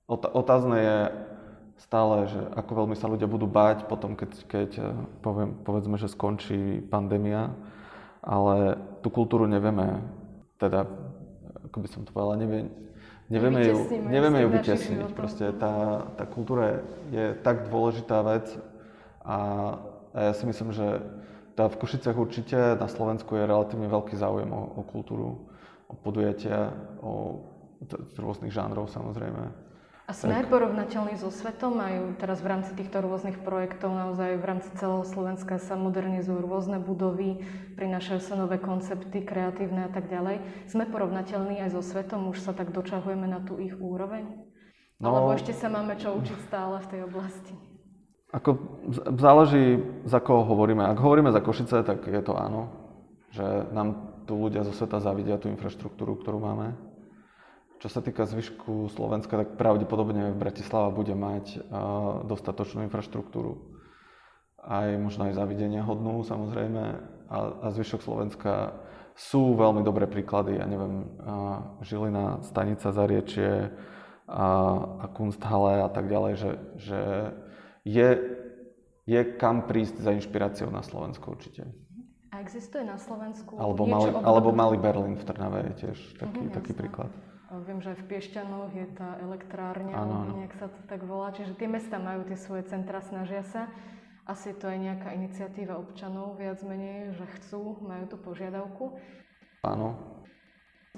otázne 0.10 0.78
je 0.78 1.00
stále, 1.82 2.30
že 2.30 2.42
ako 2.54 2.86
veľmi 2.86 2.96
sa 2.98 3.10
ľudia 3.10 3.26
budú 3.26 3.50
báť 3.50 3.90
potom, 3.90 4.14
keď, 4.14 4.32
keď 4.46 4.72
eh, 4.78 4.86
poviem, 5.26 5.58
povedzme, 5.66 5.98
že 5.98 6.14
skončí 6.14 6.86
pandémia, 6.86 7.58
ale 8.22 8.78
tú 9.02 9.10
kultúru 9.10 9.50
nevieme, 9.50 10.06
teda, 10.62 10.86
ako 11.70 11.78
by 11.82 11.88
som 11.90 12.06
to 12.06 12.14
povedala, 12.14 12.38
nevie, 12.38 12.70
nevieme 13.34 13.62
ju, 13.66 13.78
nevieme 14.10 14.46
ju 14.46 14.50
vytesniť. 14.54 15.10
Proste 15.14 15.54
tá, 15.58 16.06
tá 16.18 16.26
kultúra 16.30 16.86
je 17.10 17.34
tak 17.42 17.70
dôležitá 17.70 18.22
vec 18.26 18.46
a, 19.26 19.38
a 20.14 20.32
ja 20.32 20.34
si 20.36 20.44
myslím, 20.48 20.72
že 20.72 21.04
tá 21.58 21.66
v 21.66 21.80
Košiciach 21.82 22.14
určite, 22.14 22.78
na 22.78 22.86
Slovensku 22.86 23.34
je 23.34 23.50
relatívne 23.50 23.90
veľký 23.90 24.14
záujem 24.14 24.48
o, 24.54 24.64
o 24.78 24.82
kultúru, 24.86 25.50
o 25.90 25.94
podujatia, 25.98 26.70
o 27.02 27.42
rôznych 28.18 28.54
žánrov 28.54 28.94
samozrejme. 28.94 29.68
A 30.08 30.16
sme 30.16 30.40
aj 30.40 30.48
porovnateľní 30.48 31.20
so 31.20 31.28
svetom? 31.28 31.84
Majú 31.84 32.16
teraz 32.16 32.40
v 32.40 32.48
rámci 32.48 32.72
týchto 32.80 33.04
rôznych 33.04 33.44
projektov 33.44 33.92
naozaj 33.92 34.40
v 34.40 34.46
rámci 34.48 34.72
celého 34.80 35.04
Slovenska 35.04 35.60
sa 35.60 35.76
modernizujú 35.76 36.48
rôzne 36.48 36.80
budovy, 36.80 37.44
prinášajú 37.76 38.22
sa 38.24 38.40
nové 38.40 38.56
koncepty, 38.56 39.20
kreatívne 39.20 39.84
a 39.84 39.92
tak 39.92 40.08
ďalej. 40.08 40.40
Sme 40.72 40.88
porovnateľní 40.88 41.60
aj 41.60 41.76
so 41.76 41.84
svetom? 41.84 42.32
Už 42.32 42.40
sa 42.40 42.56
tak 42.56 42.72
dočahujeme 42.72 43.28
na 43.28 43.44
tú 43.44 43.60
ich 43.60 43.76
úroveň? 43.76 44.32
No, 44.96 45.12
Alebo 45.12 45.36
ešte 45.36 45.52
sa 45.52 45.68
máme 45.68 46.00
čo 46.00 46.16
učiť 46.16 46.40
stále 46.48 46.80
v 46.80 46.88
tej 46.88 47.02
oblasti? 47.04 47.54
Ako 48.28 48.82
záleží, 49.16 49.80
za 50.04 50.20
koho 50.20 50.44
hovoríme. 50.44 50.84
Ak 50.84 51.00
hovoríme 51.00 51.32
za 51.32 51.40
Košice, 51.40 51.80
tak 51.84 52.04
je 52.04 52.20
to 52.20 52.36
áno. 52.36 52.70
Že 53.32 53.72
nám 53.72 53.88
tu 54.28 54.36
ľudia 54.36 54.68
zo 54.68 54.76
sveta 54.76 55.00
zavidia 55.00 55.40
tú 55.40 55.48
infraštruktúru, 55.48 56.20
ktorú 56.20 56.44
máme 56.44 56.76
čo 57.78 57.94
sa 57.94 58.02
týka 58.02 58.26
zvyšku 58.26 58.90
Slovenska, 58.90 59.38
tak 59.38 59.54
pravdepodobne 59.54 60.34
Bratislava 60.34 60.90
bude 60.90 61.14
mať 61.14 61.62
dostatočnú 62.26 62.82
infraštruktúru. 62.90 63.62
Aj 64.58 64.90
možno 64.98 65.30
aj 65.30 65.38
zavidenia 65.38 65.86
hodnú 65.86 66.26
samozrejme. 66.26 66.84
A, 67.30 67.38
a 67.62 67.68
zvyšok 67.70 68.02
Slovenska 68.02 68.74
sú 69.14 69.54
veľmi 69.54 69.86
dobré 69.86 70.10
príklady. 70.10 70.58
Ja 70.58 70.66
neviem, 70.66 71.06
Žilina, 71.86 72.42
Stanica, 72.42 72.90
Zariečie 72.90 73.70
a, 74.26 74.48
a 74.98 75.06
Kunsthalle 75.14 75.86
a 75.86 75.90
tak 75.94 76.10
ďalej, 76.10 76.34
že, 76.34 76.52
že 76.82 77.02
je, 77.88 78.10
je 79.08 79.22
kam 79.40 79.64
prísť 79.64 80.04
za 80.04 80.12
inšpiráciou 80.12 80.68
na 80.68 80.84
Slovensku 80.84 81.32
určite. 81.32 81.64
A 82.36 82.44
existuje 82.44 82.84
na 82.84 83.00
Slovensku 83.00 83.56
alebo 83.56 83.88
malý, 83.88 84.12
alebo 84.20 84.50
malý 84.52 84.78
Berlín 84.78 85.16
v 85.16 85.24
Trnave 85.24 85.72
je 85.72 85.88
tiež 85.88 85.98
taký, 86.20 86.44
uh-huh, 86.44 86.56
taký 86.60 86.76
príklad. 86.76 87.10
Viem, 87.48 87.80
že 87.80 87.96
aj 87.96 88.04
v 88.04 88.08
Piešťanoch 88.12 88.76
je 88.76 88.88
tá 88.92 89.16
elektrárňa, 89.24 89.96
ano, 89.96 90.16
ano. 90.28 90.32
nejak 90.36 90.60
sa 90.60 90.68
to 90.68 90.80
tak 90.92 91.08
volá. 91.08 91.32
Čiže 91.32 91.56
tie 91.56 91.72
mesta 91.72 91.96
majú 91.96 92.28
tie 92.28 92.36
svoje 92.36 92.68
centra, 92.68 93.00
snažia 93.00 93.48
sa. 93.48 93.72
Asi 94.28 94.52
to 94.52 94.68
je 94.68 94.76
nejaká 94.76 95.16
iniciatíva 95.16 95.80
občanov, 95.80 96.36
viac 96.36 96.60
menej, 96.68 97.16
že 97.16 97.24
chcú, 97.40 97.80
majú 97.80 98.12
tú 98.12 98.20
požiadavku. 98.20 99.00
Áno. 99.64 99.96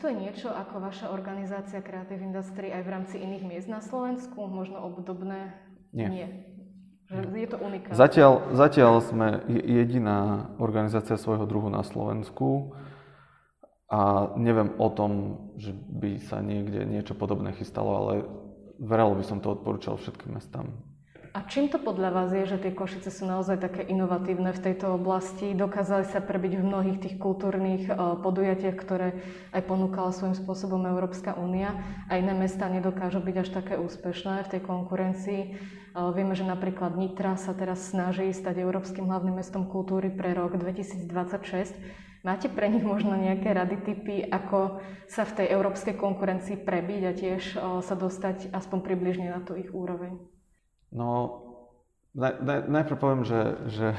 To 0.02 0.10
je 0.10 0.18
niečo 0.18 0.50
ako 0.50 0.82
vaša 0.82 1.14
organizácia 1.14 1.86
Creative 1.86 2.18
Industry 2.18 2.74
aj 2.74 2.82
v 2.82 2.90
rámci 2.98 3.16
iných 3.22 3.46
miest 3.46 3.70
na 3.70 3.86
Slovensku? 3.86 4.50
Možno 4.50 4.82
obdobné? 4.82 5.54
Nie. 5.94 6.10
Nie. 6.10 6.28
Je 7.10 7.50
to 7.50 7.58
unikátne. 7.58 7.98
Zatiaľ, 7.98 8.54
zatiaľ 8.54 8.94
sme 9.02 9.42
jediná 9.50 10.54
organizácia 10.62 11.18
svojho 11.18 11.50
druhu 11.50 11.66
na 11.74 11.82
Slovensku 11.82 12.78
a 13.90 14.30
neviem 14.38 14.78
o 14.78 14.94
tom, 14.94 15.12
že 15.58 15.74
by 15.74 16.22
sa 16.22 16.38
niekde 16.46 16.86
niečo 16.86 17.18
podobné 17.18 17.58
chystalo, 17.58 17.90
ale 17.98 18.14
veralo 18.78 19.18
by 19.18 19.26
som 19.26 19.42
to 19.42 19.58
odporúčal 19.58 19.98
všetkým 19.98 20.38
mestám. 20.38 20.70
A 21.40 21.48
čím 21.48 21.72
to 21.72 21.80
podľa 21.80 22.12
vás 22.12 22.36
je, 22.36 22.44
že 22.44 22.60
tie 22.60 22.76
Košice 22.76 23.08
sú 23.08 23.24
naozaj 23.24 23.64
také 23.64 23.88
inovatívne 23.88 24.52
v 24.52 24.60
tejto 24.60 25.00
oblasti? 25.00 25.56
Dokázali 25.56 26.04
sa 26.04 26.20
prebiť 26.20 26.60
v 26.60 26.68
mnohých 26.68 27.00
tých 27.00 27.16
kultúrnych 27.16 27.88
e, 27.88 27.96
podujatiach, 27.96 28.76
ktoré 28.76 29.16
aj 29.56 29.64
ponúkala 29.64 30.12
svojím 30.12 30.36
spôsobom 30.36 30.84
Európska 30.84 31.40
únia 31.40 31.80
a 32.12 32.20
iné 32.20 32.36
mesta 32.36 32.68
nedokážu 32.68 33.24
byť 33.24 33.36
až 33.40 33.50
také 33.56 33.80
úspešné 33.80 34.44
v 34.44 34.52
tej 34.52 34.62
konkurencii. 34.68 35.42
E, 35.48 35.50
vieme, 36.12 36.36
že 36.36 36.44
napríklad 36.44 37.00
Nitra 37.00 37.40
sa 37.40 37.56
teraz 37.56 37.88
snaží 37.88 38.36
stať 38.36 38.60
Európskym 38.60 39.08
hlavným 39.08 39.40
mestom 39.40 39.64
kultúry 39.64 40.12
pre 40.12 40.36
rok 40.36 40.60
2026. 40.60 41.08
Máte 42.20 42.52
pre 42.52 42.68
nich 42.68 42.84
možno 42.84 43.16
nejaké 43.16 43.56
rady, 43.56 43.80
typy, 43.88 44.28
ako 44.28 44.84
sa 45.08 45.24
v 45.24 45.40
tej 45.40 45.56
európskej 45.56 45.96
konkurencii 45.96 46.68
prebiť 46.68 47.02
a 47.08 47.12
tiež 47.16 47.42
sa 47.80 47.96
dostať 47.96 48.52
aspoň 48.52 48.80
približne 48.84 49.32
na 49.32 49.40
tú 49.40 49.56
ich 49.56 49.72
úroveň? 49.72 50.20
No, 50.90 51.10
naj, 52.18 52.42
naj, 52.42 52.60
najprv 52.68 52.98
poviem, 52.98 53.24
že, 53.28 53.42
že, 53.70 53.90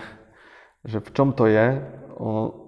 že 0.85 0.99
v 0.99 1.11
čom 1.15 1.35
to 1.35 1.47
je. 1.47 1.83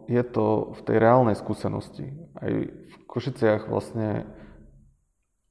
Je 0.09 0.23
to 0.25 0.75
v 0.77 0.81
tej 0.89 0.97
reálnej 0.97 1.37
skúsenosti. 1.37 2.09
Aj 2.41 2.51
v 2.69 2.95
Košiciach 3.07 3.69
vlastne 3.69 4.25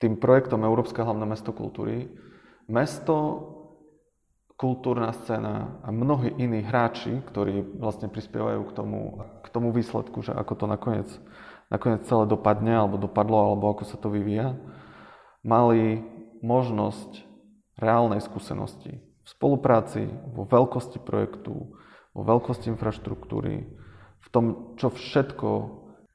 tým 0.02 0.18
projektom 0.18 0.66
Európske 0.66 1.06
hlavné 1.06 1.30
mesto 1.30 1.54
kultúry 1.54 2.10
mesto 2.72 3.16
kultúrna 4.56 5.12
scéna 5.12 5.82
a 5.84 5.92
mnohí 5.92 6.32
iní 6.40 6.64
hráči, 6.64 7.20
ktorí 7.28 7.82
vlastne 7.82 8.08
prispievajú 8.08 8.70
k 8.70 8.76
tomu, 8.78 9.00
k 9.44 9.48
tomu 9.52 9.74
výsledku, 9.76 10.24
že 10.24 10.32
ako 10.32 10.54
to 10.54 10.66
nakoniec, 10.70 11.10
nakoniec 11.68 12.06
celé 12.06 12.30
dopadne, 12.30 12.78
alebo 12.78 13.02
dopadlo, 13.02 13.36
alebo 13.42 13.74
ako 13.74 13.84
sa 13.90 13.98
to 13.98 14.14
vyvíja, 14.14 14.54
mali 15.42 16.06
možnosť 16.46 17.26
reálnej 17.78 18.20
skúsenosti 18.24 19.00
v 19.00 19.28
spolupráci, 19.28 20.10
vo 20.34 20.50
veľkosti 20.50 21.00
projektu, 21.04 21.78
vo 22.12 22.22
veľkosti 22.26 22.74
infraštruktúry, 22.74 23.70
v 24.22 24.28
tom, 24.34 24.76
čo 24.76 24.90
všetko 24.90 25.50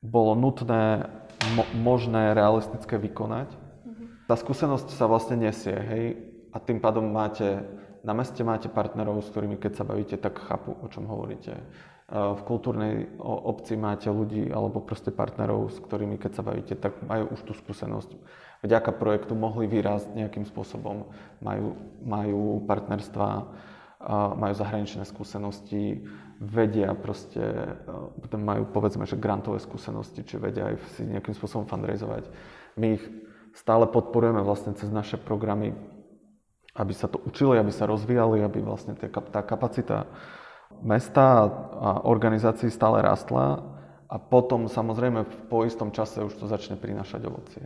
bolo 0.02 0.32
nutné, 0.34 1.06
mo- 1.54 1.70
možné, 1.78 2.34
realistické 2.34 2.98
vykonať. 2.98 3.48
Mm-hmm. 3.54 4.06
Tá 4.26 4.34
skúsenosť 4.34 4.88
sa 4.92 5.06
vlastne 5.06 5.38
nesie, 5.38 5.74
hej, 5.74 6.04
a 6.50 6.58
tým 6.58 6.82
pádom 6.82 7.06
máte 7.06 7.62
na 8.06 8.14
meste 8.14 8.46
máte 8.46 8.70
partnerov, 8.70 9.18
s 9.18 9.34
ktorými 9.34 9.58
keď 9.58 9.82
sa 9.82 9.84
bavíte, 9.84 10.14
tak 10.14 10.38
chápu, 10.38 10.78
o 10.78 10.86
čom 10.86 11.10
hovoríte. 11.10 11.58
V 12.06 12.40
kultúrnej 12.46 13.18
obci 13.18 13.74
máte 13.74 14.06
ľudí 14.06 14.46
alebo 14.46 14.78
proste 14.78 15.10
partnerov, 15.10 15.74
s 15.74 15.82
ktorými 15.82 16.22
keď 16.22 16.32
sa 16.38 16.46
bavíte, 16.46 16.78
tak 16.78 17.02
majú 17.02 17.34
už 17.34 17.42
tú 17.42 17.52
skúsenosť. 17.58 18.14
Vďaka 18.62 18.94
projektu 18.94 19.34
mohli 19.34 19.66
vyrásť 19.66 20.14
nejakým 20.14 20.46
spôsobom, 20.46 21.10
majú, 21.42 21.74
majú 22.06 22.62
partnerstva, 22.62 23.28
majú 24.38 24.54
zahraničné 24.54 25.02
skúsenosti, 25.02 26.06
vedia 26.38 26.94
proste, 26.94 27.42
potom 28.22 28.40
majú 28.44 28.70
povedzme, 28.70 29.02
že 29.02 29.18
grantové 29.18 29.58
skúsenosti, 29.58 30.22
či 30.22 30.38
vedia 30.38 30.70
aj 30.70 30.76
si 30.94 31.02
nejakým 31.10 31.34
spôsobom 31.34 31.66
fundraizovať. 31.66 32.30
My 32.78 33.00
ich 33.00 33.04
stále 33.56 33.88
podporujeme 33.90 34.46
vlastne 34.46 34.78
cez 34.78 34.92
naše 34.94 35.18
programy, 35.18 35.74
aby 36.76 36.92
sa 36.94 37.10
to 37.10 37.18
učili, 37.24 37.58
aby 37.58 37.72
sa 37.74 37.88
rozvíjali, 37.88 38.44
aby 38.44 38.62
vlastne 38.62 38.94
tá 38.94 39.42
kapacita 39.42 40.06
mesta 40.84 41.48
organizácií 42.04 42.72
stále 42.72 43.04
rastla 43.04 43.60
a 44.06 44.16
potom 44.16 44.70
samozrejme 44.70 45.50
po 45.50 45.66
istom 45.66 45.90
čase 45.90 46.22
už 46.22 46.38
to 46.38 46.46
začne 46.46 46.78
prinášať 46.78 47.26
ovocie. 47.26 47.64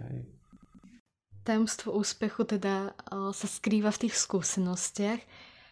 Tajomstvo 1.44 1.96
úspechu 1.96 2.44
teda 2.44 2.92
sa 3.10 3.46
skrýva 3.48 3.88
v 3.92 4.06
tých 4.06 4.14
skúsenostiach. 4.16 5.20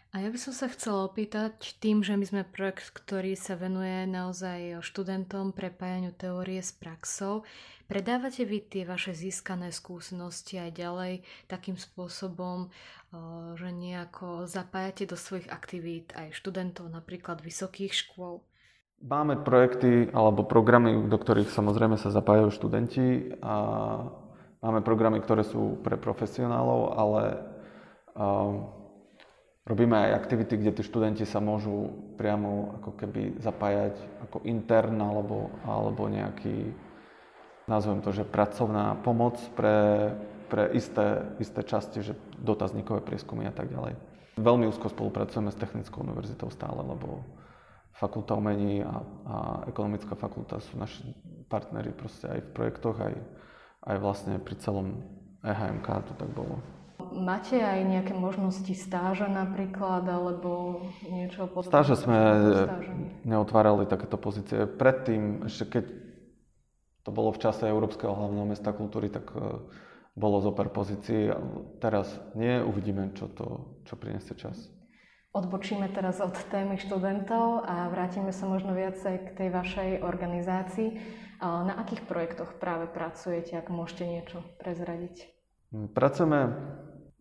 A 0.09 0.25
ja 0.25 0.33
by 0.33 0.41
som 0.41 0.57
sa 0.57 0.73
chcela 0.73 1.05
opýtať, 1.05 1.77
tým, 1.85 2.01
že 2.01 2.17
my 2.17 2.25
sme 2.25 2.43
projekt, 2.49 2.97
ktorý 2.97 3.37
sa 3.37 3.61
venuje 3.61 4.09
naozaj 4.09 4.81
študentom 4.81 5.53
prepájaniu 5.53 6.17
teórie 6.17 6.65
s 6.65 6.73
praxou, 6.73 7.45
predávate 7.93 8.49
vy 8.49 8.65
tie 8.65 8.89
vaše 8.89 9.13
získané 9.13 9.69
skúsenosti 9.69 10.57
aj 10.57 10.81
ďalej 10.81 11.13
takým 11.45 11.77
spôsobom, 11.77 12.73
že 13.61 13.69
nejako 13.69 14.49
zapájate 14.49 15.05
do 15.05 15.17
svojich 15.17 15.53
aktivít 15.53 16.17
aj 16.17 16.33
študentov 16.33 16.89
napríklad 16.89 17.45
vysokých 17.45 17.93
škôl? 17.93 18.41
Máme 19.05 19.45
projekty 19.45 20.09
alebo 20.17 20.41
programy, 20.43 21.05
do 21.05 21.21
ktorých 21.21 21.53
samozrejme 21.53 22.01
sa 22.01 22.09
zapájajú 22.09 22.49
študenti 22.49 23.37
a 23.45 23.55
máme 24.65 24.81
programy, 24.81 25.21
ktoré 25.21 25.45
sú 25.45 25.77
pre 25.85 26.01
profesionálov, 26.01 26.81
ale 26.97 27.23
Robíme 29.69 30.01
aj 30.01 30.25
aktivity, 30.25 30.57
kde 30.57 30.81
tí 30.81 30.83
študenti 30.83 31.29
sa 31.29 31.45
môžu 31.45 31.93
priamo 32.17 32.81
ako 32.81 32.91
keby 32.97 33.37
zapájať 33.37 34.01
ako 34.25 34.41
intern 34.49 34.97
alebo, 34.97 35.53
alebo 35.69 36.09
nejaký, 36.09 36.73
nazvem 37.69 38.01
to, 38.01 38.09
že 38.17 38.25
pracovná 38.25 38.97
pomoc 39.05 39.37
pre, 39.53 40.09
pre 40.49 40.73
isté, 40.73 41.21
isté 41.37 41.61
časti, 41.61 42.01
že 42.01 42.17
dotazníkové 42.41 43.05
prieskumy 43.05 43.45
a 43.45 43.53
tak 43.53 43.69
ďalej. 43.69 43.93
Veľmi 44.41 44.65
úzko 44.73 44.89
spolupracujeme 44.89 45.53
s 45.53 45.61
Technickou 45.61 46.01
univerzitou 46.01 46.49
stále, 46.49 46.81
lebo 46.81 47.21
fakulta 47.93 48.41
umení 48.41 48.81
a, 48.81 49.05
a 49.29 49.37
ekonomická 49.69 50.17
fakulta 50.17 50.65
sú 50.65 50.81
naši 50.81 51.13
partneri 51.53 51.93
proste 51.93 52.25
aj 52.25 52.41
v 52.41 52.53
projektoch, 52.57 52.97
aj, 53.05 53.15
aj 53.85 53.97
vlastne 54.01 54.41
pri 54.41 54.57
celom 54.65 55.05
EHMK 55.45 55.89
to 56.09 56.13
tak 56.17 56.31
bolo. 56.33 56.57
Máte 57.15 57.61
aj 57.61 57.81
nejaké 57.85 58.13
možnosti 58.17 58.71
stáža 58.77 59.29
napríklad, 59.31 60.05
alebo 60.05 60.83
niečo 61.09 61.49
podobné? 61.49 61.73
Stáže 61.73 61.95
sme 62.01 62.19
neotvárali 63.25 63.89
takéto 63.89 64.17
pozície. 64.21 64.69
Predtým, 64.69 65.49
ešte 65.49 65.65
keď 65.69 65.85
to 67.07 67.11
bolo 67.11 67.33
v 67.33 67.41
čase 67.41 67.65
Európskeho 67.65 68.13
hlavného 68.13 68.53
mesta 68.53 68.77
kultúry, 68.77 69.09
tak 69.09 69.33
e, 69.33 69.65
bolo 70.13 70.45
zo 70.45 70.53
pár 70.53 70.69
pozícií. 70.69 71.33
Teraz 71.81 72.13
nie, 72.37 72.61
uvidíme, 72.61 73.17
čo 73.17 73.33
to 73.33 73.79
čo 73.89 73.97
prinesie 73.97 74.37
čas. 74.37 74.69
Odbočíme 75.33 75.89
teraz 75.93 76.25
od 76.25 76.37
témy 76.49 76.81
študentov 76.81 77.65
a 77.65 77.89
vrátime 77.93 78.33
sa 78.33 78.49
možno 78.49 78.73
viacej 78.73 79.15
k 79.23 79.29
tej 79.37 79.49
vašej 79.53 79.91
organizácii. 80.01 80.89
Na 81.41 81.79
akých 81.79 82.05
projektoch 82.09 82.57
práve 82.59 82.91
pracujete, 82.91 83.55
ak 83.55 83.71
môžete 83.71 84.05
niečo 84.09 84.43
prezradiť? 84.59 85.31
Pracujeme 85.93 86.57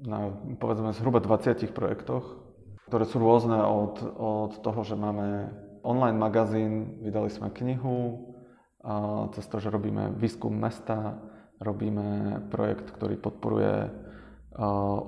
na 0.01 0.30
povedzme 0.62 0.94
zhruba 0.94 1.18
20 1.18 1.74
projektoch, 1.74 2.38
ktoré 2.88 3.04
sú 3.10 3.18
rôzne 3.18 3.58
od, 3.62 3.96
od 4.17 4.52
toho, 4.62 4.82
že 4.86 4.95
máme 4.95 5.50
online 5.82 6.17
magazín, 6.17 7.02
vydali 7.02 7.32
sme 7.34 7.50
knihu, 7.50 8.34
a 8.88 9.28
cez 9.36 9.43
to, 9.50 9.60
že 9.60 9.74
robíme 9.74 10.15
výskum 10.15 10.54
mesta, 10.54 11.19
robíme 11.60 12.39
projekt, 12.48 12.93
ktorý 12.93 13.19
podporuje 13.19 13.89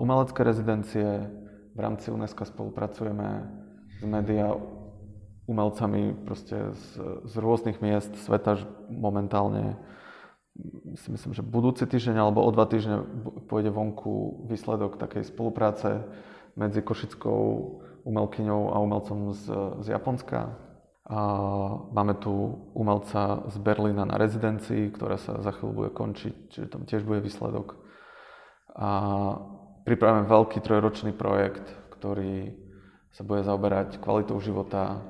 umelecké 0.01 0.43
rezidencie, 0.43 1.29
v 1.73 1.79
rámci 1.79 2.11
UNESCO 2.11 2.43
spolupracujeme 2.43 3.47
s 3.99 4.03
médiá 4.03 4.51
umelcami 5.47 6.11
proste 6.27 6.75
z, 6.75 6.85
z 7.23 7.33
rôznych 7.39 7.79
miest 7.79 8.13
sveta 8.19 8.59
momentálne 8.91 9.79
si 10.95 11.07
myslím, 11.11 11.31
že 11.33 11.45
budúci 11.45 11.87
týždeň 11.87 12.19
alebo 12.19 12.43
o 12.43 12.49
dva 12.51 12.65
týždne 12.65 13.05
pôjde 13.47 13.71
vonku 13.71 14.45
výsledok 14.49 14.99
takej 14.99 15.27
spolupráce 15.27 16.03
medzi 16.59 16.83
košickou 16.83 17.39
umelkyňou 18.03 18.73
a 18.73 18.81
umelcom 18.81 19.31
z, 19.35 19.45
z 19.85 19.87
Japonska. 19.93 20.57
A 21.09 21.19
máme 21.89 22.13
tu 22.21 22.31
umelca 22.77 23.41
z 23.49 23.57
Berlína 23.57 24.05
na 24.05 24.19
rezidencii, 24.19 24.93
ktorá 24.93 25.17
sa 25.17 25.41
za 25.41 25.55
chvíľu 25.57 25.73
bude 25.85 25.91
končiť, 25.95 26.33
čiže 26.53 26.67
tam 26.69 26.85
tiež 26.85 27.01
bude 27.01 27.25
výsledok. 27.25 27.79
A 28.77 28.89
pripravujeme 29.89 30.29
veľký 30.29 30.59
trojročný 30.61 31.11
projekt, 31.17 31.65
ktorý 31.97 32.53
sa 33.09 33.25
bude 33.25 33.41
zaoberať 33.41 33.97
kvalitou 33.97 34.37
života 34.37 35.01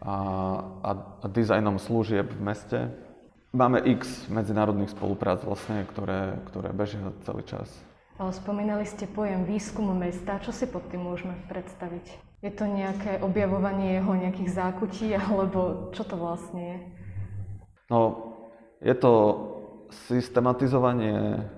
a, 0.00 0.16
a, 0.80 0.90
a 1.20 1.26
dizajnom 1.28 1.76
služieb 1.76 2.32
v 2.32 2.40
meste 2.40 3.07
Máme 3.48 3.80
x 3.80 4.28
medzinárodných 4.28 4.92
spoluprác 4.92 5.40
vlastne, 5.40 5.88
ktoré, 5.88 6.36
ktoré 6.52 6.68
bežia 6.76 7.00
celý 7.24 7.48
čas. 7.48 7.72
Spomínali 8.20 8.84
ste 8.84 9.08
pojem 9.08 9.48
výskum 9.48 9.88
mesta. 9.96 10.36
Čo 10.44 10.52
si 10.52 10.68
pod 10.68 10.84
tým 10.92 11.00
môžeme 11.00 11.32
predstaviť? 11.48 12.12
Je 12.44 12.52
to 12.52 12.68
nejaké 12.68 13.24
objavovanie 13.24 13.96
jeho 13.96 14.12
nejakých 14.12 14.52
zákutí, 14.52 15.16
alebo 15.24 15.88
čo 15.96 16.04
to 16.04 16.20
vlastne 16.20 16.60
je? 16.60 16.78
No, 17.88 17.98
je 18.84 18.92
to 18.92 19.12
systematizovanie 20.12 21.48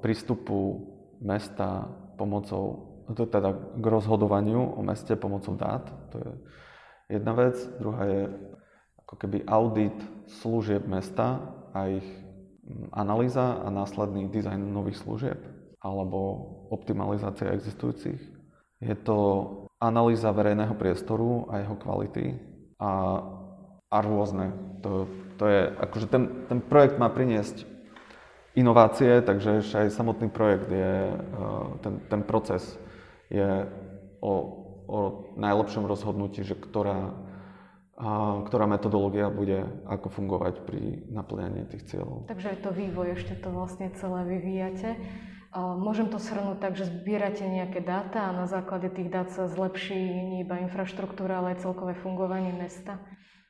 prístupu 0.00 0.80
mesta 1.20 1.92
pomocou, 2.16 2.88
teda 3.12 3.52
k 3.76 3.84
rozhodovaniu 3.84 4.64
o 4.74 4.80
meste 4.80 5.12
pomocou 5.12 5.60
dát. 5.60 5.84
To 6.08 6.24
je 6.24 6.30
jedna 7.20 7.36
vec. 7.36 7.60
Druhá 7.76 8.08
je 8.08 8.20
ako 9.08 9.16
keby 9.16 9.48
audit 9.48 9.96
služieb 10.28 10.84
mesta 10.84 11.40
a 11.72 11.88
ich 11.88 12.04
mm, 12.04 12.92
analýza 12.92 13.56
a 13.64 13.72
následný 13.72 14.28
dizajn 14.28 14.60
nových 14.68 15.00
služieb 15.00 15.40
alebo 15.80 16.18
optimalizácia 16.68 17.56
existujúcich. 17.56 18.20
Je 18.84 18.94
to 19.00 19.16
analýza 19.80 20.28
verejného 20.28 20.76
priestoru 20.76 21.48
a 21.48 21.64
jeho 21.64 21.80
kvality 21.80 22.36
a, 22.76 22.92
a 23.88 23.96
rôzne. 24.04 24.52
To, 24.84 25.08
to 25.40 25.44
je, 25.48 25.60
akože 25.72 26.06
ten, 26.12 26.44
ten 26.44 26.60
projekt 26.60 27.00
má 27.00 27.08
priniesť 27.08 27.64
inovácie, 28.58 29.24
takže 29.24 29.64
aj 29.64 29.88
samotný 29.88 30.28
projekt 30.28 30.68
je, 30.68 30.94
e, 31.08 31.16
ten, 31.80 31.94
ten 32.12 32.20
proces 32.26 32.76
je 33.32 33.64
o, 34.20 34.34
o 34.84 34.98
najlepšom 35.40 35.88
rozhodnutí, 35.88 36.44
že 36.44 36.58
ktorá 36.58 37.27
a 37.98 38.40
ktorá 38.46 38.70
metodológia 38.70 39.26
bude 39.26 39.66
ako 39.90 40.06
fungovať 40.06 40.62
pri 40.62 41.02
naplňaní 41.10 41.66
tých 41.66 41.90
cieľov. 41.90 42.30
Takže 42.30 42.54
je 42.54 42.60
to 42.62 42.70
vývoj, 42.70 43.18
ešte 43.18 43.34
to 43.42 43.50
vlastne 43.50 43.90
celé 43.98 44.22
vyvíjate. 44.38 44.94
Môžem 45.58 46.06
to 46.06 46.22
shrnúť 46.22 46.62
tak, 46.62 46.78
že 46.78 46.86
zbierate 46.86 47.42
nejaké 47.42 47.82
dáta 47.82 48.30
a 48.30 48.36
na 48.36 48.46
základe 48.46 48.86
tých 48.94 49.10
dát 49.10 49.34
sa 49.34 49.50
zlepší 49.50 49.98
nie 49.98 50.46
iba 50.46 50.62
infraštruktúra, 50.62 51.42
ale 51.42 51.58
aj 51.58 51.66
celkové 51.66 51.98
fungovanie 51.98 52.54
mesta? 52.54 53.02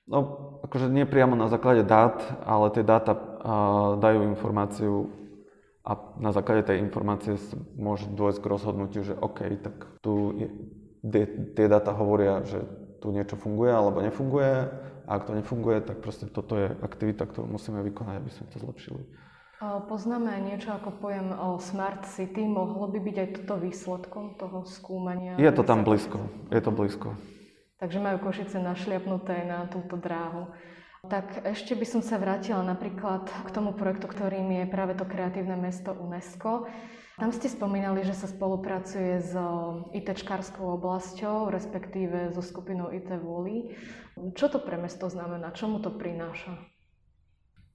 No, 0.09 0.57
akože 0.65 0.89
nie 0.89 1.05
priamo 1.05 1.37
na 1.37 1.53
základe 1.53 1.85
dát, 1.85 2.17
ale 2.49 2.73
tie 2.73 2.81
dáta 2.81 3.13
dajú 4.01 4.25
informáciu 4.33 5.13
a 5.85 6.17
na 6.17 6.33
základe 6.33 6.73
tej 6.73 6.81
informácie 6.81 7.37
môže 7.77 8.09
dôjsť 8.09 8.41
k 8.41 8.51
rozhodnutiu, 8.57 9.05
že 9.05 9.13
OK, 9.13 9.45
tak 9.61 9.77
tu 10.01 10.33
je, 10.41 10.49
tie 11.53 11.67
dáta 11.69 11.93
hovoria, 11.93 12.41
že 12.49 12.65
tu 12.99 13.15
niečo 13.15 13.39
funguje 13.39 13.71
alebo 13.71 14.03
nefunguje 14.03 14.69
a 15.07 15.11
ak 15.17 15.25
to 15.25 15.33
nefunguje, 15.33 15.81
tak 15.81 16.05
proste 16.05 16.29
toto 16.29 16.59
je 16.59 16.69
aktivita, 16.85 17.25
ktorú 17.25 17.49
musíme 17.49 17.81
vykonať, 17.87 18.15
aby 18.21 18.31
sme 18.31 18.47
to 18.53 18.59
zlepšili. 18.61 19.03
Poznáme 19.59 20.39
niečo 20.39 20.71
ako 20.71 21.03
pojem 21.03 21.35
o 21.35 21.59
Smart 21.59 22.07
City. 22.07 22.47
Mohlo 22.47 22.87
by 22.95 22.99
byť 23.03 23.17
aj 23.19 23.29
toto 23.43 23.59
výsledkom 23.59 24.39
toho 24.39 24.63
skúmania? 24.63 25.35
Je 25.35 25.51
to 25.51 25.67
tam 25.67 25.83
blízko. 25.83 26.23
Je 26.55 26.63
to 26.63 26.71
blízko. 26.71 27.19
Takže 27.83 27.99
majú 27.99 28.23
Košice 28.23 28.63
našliapnuté 28.63 29.43
na 29.51 29.67
túto 29.67 29.99
dráhu. 29.99 30.47
Tak 31.11 31.43
ešte 31.43 31.75
by 31.75 31.87
som 31.87 32.03
sa 32.03 32.23
vrátila 32.23 32.63
napríklad 32.63 33.27
k 33.27 33.49
tomu 33.51 33.75
projektu, 33.75 34.07
ktorým 34.07 34.63
je 34.63 34.65
práve 34.71 34.95
to 34.95 35.07
kreatívne 35.07 35.59
mesto 35.59 35.91
UNESCO. 35.91 36.71
Tam 37.19 37.35
ste 37.35 37.51
spomínali, 37.51 38.07
že 38.07 38.15
sa 38.15 38.31
spolupracuje 38.31 39.19
s 39.19 39.35
IT-čkárskou 39.91 40.79
oblasťou, 40.79 41.51
respektíve 41.51 42.31
so 42.31 42.39
skupinou 42.39 42.95
IT 42.95 43.11
Vôli. 43.19 43.75
Čo 44.39 44.47
to 44.47 44.63
pre 44.63 44.79
mesto 44.79 45.11
znamená? 45.11 45.51
Čo 45.51 45.67
mu 45.67 45.83
to 45.83 45.91
prináša? 45.91 46.55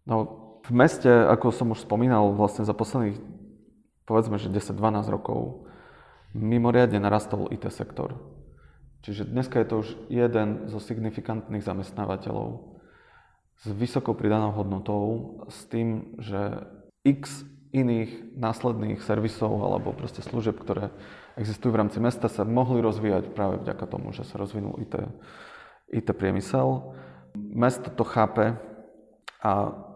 No, 0.08 0.15
v 0.63 0.71
meste, 0.71 1.12
ako 1.12 1.51
som 1.51 1.75
už 1.75 1.84
spomínal, 1.84 2.32
vlastne 2.32 2.63
za 2.63 2.71
posledných, 2.71 3.19
povedzme, 4.08 4.39
že 4.39 4.47
10-12 4.47 5.12
rokov, 5.12 5.67
mimoriadne 6.32 7.03
narastol 7.03 7.51
IT 7.51 7.67
sektor. 7.67 8.15
Čiže 9.03 9.27
dneska 9.27 9.60
je 9.60 9.67
to 9.67 9.75
už 9.84 9.88
jeden 10.08 10.71
zo 10.71 10.79
signifikantných 10.79 11.67
zamestnávateľov 11.67 12.79
s 13.60 13.67
vysokou 13.75 14.15
pridanou 14.15 14.56
hodnotou, 14.56 15.03
s 15.51 15.67
tým, 15.67 16.15
že 16.23 16.63
x 17.03 17.43
iných 17.73 18.38
následných 18.38 19.01
servisov 19.01 19.57
alebo 19.65 19.97
proste 19.97 20.21
služieb, 20.21 20.62
ktoré 20.62 20.93
existujú 21.33 21.73
v 21.73 21.81
rámci 21.81 21.97
mesta, 21.97 22.29
sa 22.29 22.45
mohli 22.45 22.79
rozvíjať 22.79 23.33
práve 23.33 23.57
vďaka 23.65 23.86
tomu, 23.89 24.13
že 24.13 24.21
sa 24.23 24.38
rozvinul 24.38 24.77
IT, 24.77 24.93
IT 25.89 26.07
priemysel. 26.13 26.93
Mesto 27.33 27.89
to 27.89 28.05
chápe 28.05 28.53
a 29.41 29.51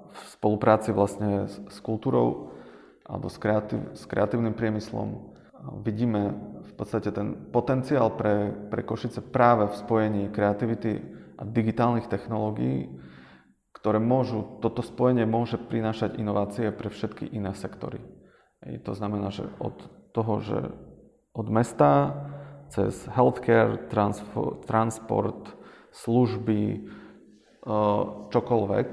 v 0.10 0.22
spolupráci 0.34 0.90
vlastne 0.90 1.46
s, 1.46 1.62
s 1.70 1.78
kultúrou 1.78 2.58
alebo 3.06 3.30
s, 3.30 3.38
kreatív, 3.38 3.94
s 3.94 4.04
kreatívnym 4.10 4.58
priemyslom 4.58 5.38
vidíme 5.86 6.34
v 6.66 6.74
podstate 6.74 7.14
ten 7.14 7.34
potenciál 7.54 8.14
pre, 8.14 8.54
pre 8.74 8.82
Košice 8.82 9.22
práve 9.22 9.70
v 9.70 9.80
spojení 9.80 10.24
kreativity 10.34 11.02
a 11.38 11.46
digitálnych 11.46 12.10
technológií, 12.10 12.90
ktoré 13.78 14.02
môžu, 14.02 14.58
toto 14.60 14.82
spojenie 14.82 15.30
môže 15.30 15.62
prinášať 15.62 16.18
inovácie 16.18 16.74
pre 16.74 16.90
všetky 16.90 17.30
iné 17.30 17.54
sektory. 17.54 18.02
I 18.66 18.82
to 18.82 18.98
znamená, 18.98 19.30
že 19.30 19.46
od 19.62 19.78
toho, 20.18 20.42
že 20.42 20.60
od 21.38 21.48
mesta 21.54 22.18
cez 22.74 23.06
healthcare, 23.14 23.88
transport, 24.66 25.56
služby, 25.94 26.64
e, 26.74 26.80
čokoľvek. 28.34 28.88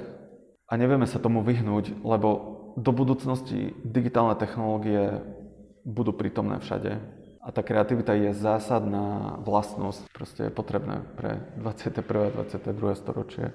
A 0.68 0.73
nevieme 0.77 1.09
sa 1.09 1.18
tomu 1.18 1.40
vyhnúť, 1.40 2.05
lebo 2.05 2.29
do 2.77 2.90
budúcnosti 2.90 3.75
digitálne 3.83 4.35
technológie 4.35 5.23
budú 5.87 6.12
prítomné 6.16 6.59
všade. 6.59 6.99
A 7.44 7.53
tá 7.53 7.61
kreativita 7.61 8.16
je 8.16 8.33
zásadná 8.33 9.37
vlastnosť, 9.44 10.09
proste 10.16 10.49
je 10.49 10.53
potrebné 10.53 11.05
pre 11.20 11.44
21. 11.61 12.33
a 12.33 12.40
22. 12.40 12.97
storočie. 12.97 13.53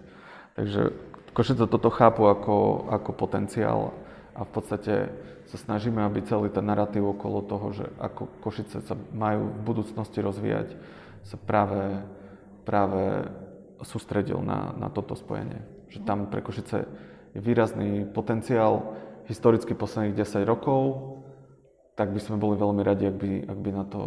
Takže 0.53 0.93
Košice 1.33 1.67
toto 1.69 1.89
chápu 1.89 2.25
ako, 2.25 2.89
ako 2.89 3.11
potenciál 3.13 3.93
a 4.33 4.45
v 4.45 4.51
podstate 4.51 4.93
sa 5.49 5.57
snažíme, 5.57 6.01
aby 6.05 6.21
celý 6.25 6.53
ten 6.53 6.65
narratív 6.65 7.17
okolo 7.17 7.41
toho, 7.41 7.73
že 7.73 7.85
ako 7.97 8.29
Košice 8.45 8.85
sa 8.85 8.95
majú 9.13 9.49
v 9.49 9.61
budúcnosti 9.65 10.21
rozvíjať, 10.21 10.77
sa 11.25 11.37
práve, 11.41 12.05
práve 12.63 13.25
sústredil 13.81 14.39
na, 14.45 14.77
na 14.77 14.87
toto 14.93 15.17
spojenie. 15.17 15.59
Že 15.89 15.99
tam 16.05 16.29
pre 16.29 16.45
Košice 16.45 16.85
je 17.33 17.39
výrazný 17.41 18.05
potenciál, 18.05 18.93
historicky 19.25 19.73
posledných 19.73 20.17
10 20.17 20.45
rokov, 20.45 21.17
tak 21.93 22.13
by 22.13 22.21
sme 22.21 22.41
boli 22.41 22.55
veľmi 22.57 22.81
radi, 22.81 23.09
ak 23.09 23.17
by, 23.17 23.31
ak 23.49 23.57
by 23.59 23.71
na 23.73 23.85
to 23.85 24.01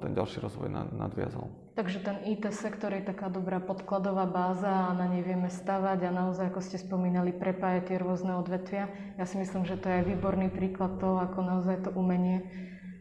ten 0.00 0.16
ďalší 0.16 0.40
rozvoj 0.40 0.72
nadviazal. 0.96 1.44
Takže 1.76 2.04
ten 2.04 2.16
IT 2.24 2.48
sektor 2.52 2.92
je 2.92 3.04
taká 3.04 3.28
dobrá 3.28 3.60
podkladová 3.60 4.24
báza 4.24 4.88
a 4.88 4.96
na 4.96 5.08
nej 5.08 5.24
vieme 5.24 5.52
stavať 5.52 6.08
a 6.08 6.10
naozaj, 6.12 6.52
ako 6.52 6.60
ste 6.64 6.80
spomínali, 6.80 7.36
prepájať 7.36 7.92
tie 7.92 7.96
rôzne 8.00 8.36
odvetvia. 8.36 8.88
Ja 9.20 9.24
si 9.28 9.36
myslím, 9.36 9.68
že 9.68 9.76
to 9.76 9.88
je 9.88 10.08
výborný 10.08 10.52
príklad 10.52 11.00
toho, 11.00 11.20
ako 11.20 11.44
naozaj 11.44 11.88
to 11.88 11.90
umenie 11.92 12.44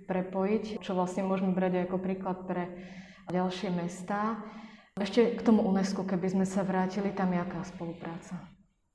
prepojiť, 0.07 0.83
čo 0.83 0.91
vlastne 0.95 1.23
môžeme 1.23 1.55
brať 1.55 1.83
aj 1.83 1.83
ako 1.87 1.97
príklad 2.03 2.37
pre 2.47 2.63
ďalšie 3.31 3.71
mestá. 3.71 4.39
Ešte 4.99 5.39
k 5.39 5.41
tomu 5.43 5.63
UNESCO, 5.63 6.03
keby 6.03 6.27
sme 6.31 6.45
sa 6.47 6.67
vrátili, 6.67 7.15
tam 7.15 7.31
jaká 7.31 7.63
spolupráca? 7.63 8.43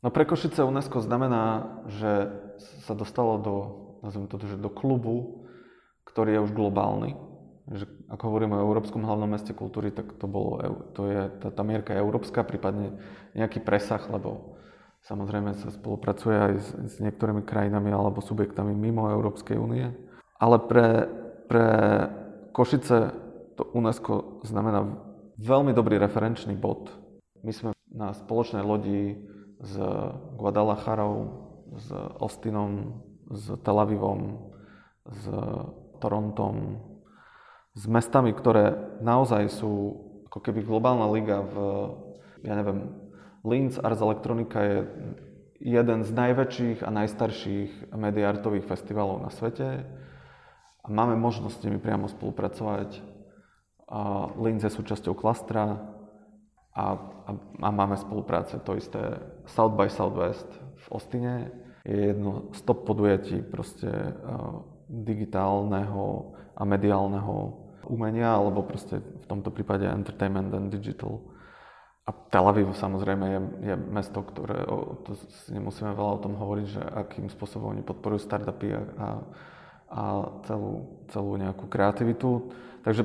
No 0.04 0.12
pre 0.12 0.28
Košice 0.28 0.60
UNESCO 0.60 1.00
znamená, 1.00 1.80
že 1.88 2.32
sa 2.84 2.92
dostalo 2.92 3.40
do, 3.40 3.54
nazvime 4.04 4.28
to, 4.28 4.36
že 4.44 4.60
do 4.60 4.68
klubu, 4.68 5.48
ktorý 6.04 6.36
je 6.36 6.44
už 6.48 6.52
globálny 6.52 7.16
že 7.66 7.90
ako 8.06 8.22
hovoríme 8.30 8.54
o 8.54 8.62
Európskom 8.62 9.02
hlavnom 9.02 9.26
meste 9.26 9.50
kultúry, 9.50 9.90
tak 9.90 10.14
to, 10.22 10.30
bolo, 10.30 10.62
to 10.94 11.10
je, 11.10 11.22
tá, 11.42 11.50
tá 11.50 11.62
mierka 11.66 11.90
európska, 11.90 12.46
prípadne 12.46 12.94
nejaký 13.34 13.58
presah, 13.58 13.98
lebo 14.06 14.54
samozrejme 15.02 15.58
sa 15.58 15.74
spolupracuje 15.74 16.36
aj 16.38 16.52
s, 16.62 16.68
s 16.74 17.02
niektorými 17.02 17.42
krajinami 17.42 17.90
alebo 17.90 18.22
subjektami 18.22 18.70
mimo 18.70 19.10
Európskej 19.10 19.58
únie. 19.58 19.90
Ale 20.38 20.62
pre, 20.62 21.10
pre 21.50 21.66
Košice 22.54 23.10
to 23.58 23.66
UNESCO 23.74 24.44
znamená 24.46 24.86
veľmi 25.40 25.74
dobrý 25.74 25.98
referenčný 25.98 26.54
bod. 26.54 26.92
My 27.42 27.50
sme 27.50 27.70
na 27.90 28.14
spoločnej 28.14 28.62
lodi 28.62 29.16
s 29.58 29.74
Guadalajarou, 30.38 31.14
s 31.74 31.88
Austinom, 32.20 33.02
s 33.32 33.50
Tel 33.64 33.78
Avivom, 33.80 34.52
s 35.08 35.24
Torontom, 35.98 36.78
s 37.76 37.84
mestami, 37.84 38.32
ktoré 38.32 38.96
naozaj 39.04 39.52
sú 39.52 40.00
ako 40.32 40.40
keby 40.40 40.64
globálna 40.64 41.12
liga 41.12 41.44
v, 41.44 41.54
ja 42.44 42.56
neviem, 42.56 42.88
Linz 43.44 43.78
Ars 43.78 44.00
Electronica 44.00 44.58
je 44.64 44.78
jeden 45.60 46.00
z 46.02 46.10
najväčších 46.10 46.82
a 46.82 46.90
najstarších 46.90 47.94
mediartových 47.94 48.66
festivalov 48.66 49.22
na 49.22 49.30
svete 49.30 49.86
a 50.82 50.86
máme 50.88 51.14
možnosť 51.20 51.56
s 51.60 51.64
nimi 51.68 51.78
priamo 51.78 52.10
spolupracovať. 52.10 53.00
A 53.86 54.34
Linz 54.34 54.66
je 54.66 54.72
súčasťou 54.74 55.14
klastra 55.14 55.78
a, 56.74 56.86
a, 57.24 57.30
a 57.38 57.68
máme 57.70 57.94
spolupráce. 57.94 58.58
To 58.66 58.74
isté 58.74 58.98
South 59.46 59.78
by 59.78 59.86
Southwest 59.86 60.48
v 60.58 60.86
Ostine 60.90 61.34
je 61.86 62.10
jedno 62.10 62.50
z 62.50 62.60
top 62.66 62.82
podujatí 62.82 63.46
proste 63.46 63.86
uh, 63.86 64.66
digitálneho 64.90 66.34
a 66.58 66.62
mediálneho 66.66 67.65
umenia, 67.88 68.34
alebo 68.34 68.66
proste 68.66 69.00
v 69.00 69.26
tomto 69.26 69.50
prípade 69.54 69.86
entertainment 69.86 70.52
and 70.54 70.68
digital. 70.70 71.22
A 72.06 72.14
Tel 72.30 72.46
Aviv 72.46 72.70
samozrejme 72.70 73.24
je, 73.26 73.40
je 73.66 73.74
mesto, 73.90 74.22
ktoré, 74.22 74.62
o, 74.70 75.02
to 75.02 75.18
si 75.18 75.50
nemusíme 75.50 75.90
veľa 75.90 76.12
o 76.18 76.22
tom 76.22 76.38
hovoriť, 76.38 76.66
že 76.70 76.82
akým 76.82 77.26
spôsobom 77.26 77.74
oni 77.74 77.82
podporujú 77.82 78.22
startupy 78.22 78.78
a, 78.78 78.82
a, 78.94 79.08
a 79.90 80.02
celú, 80.46 81.02
celú 81.10 81.34
nejakú 81.34 81.66
kreativitu. 81.66 82.54
Takže 82.86 83.02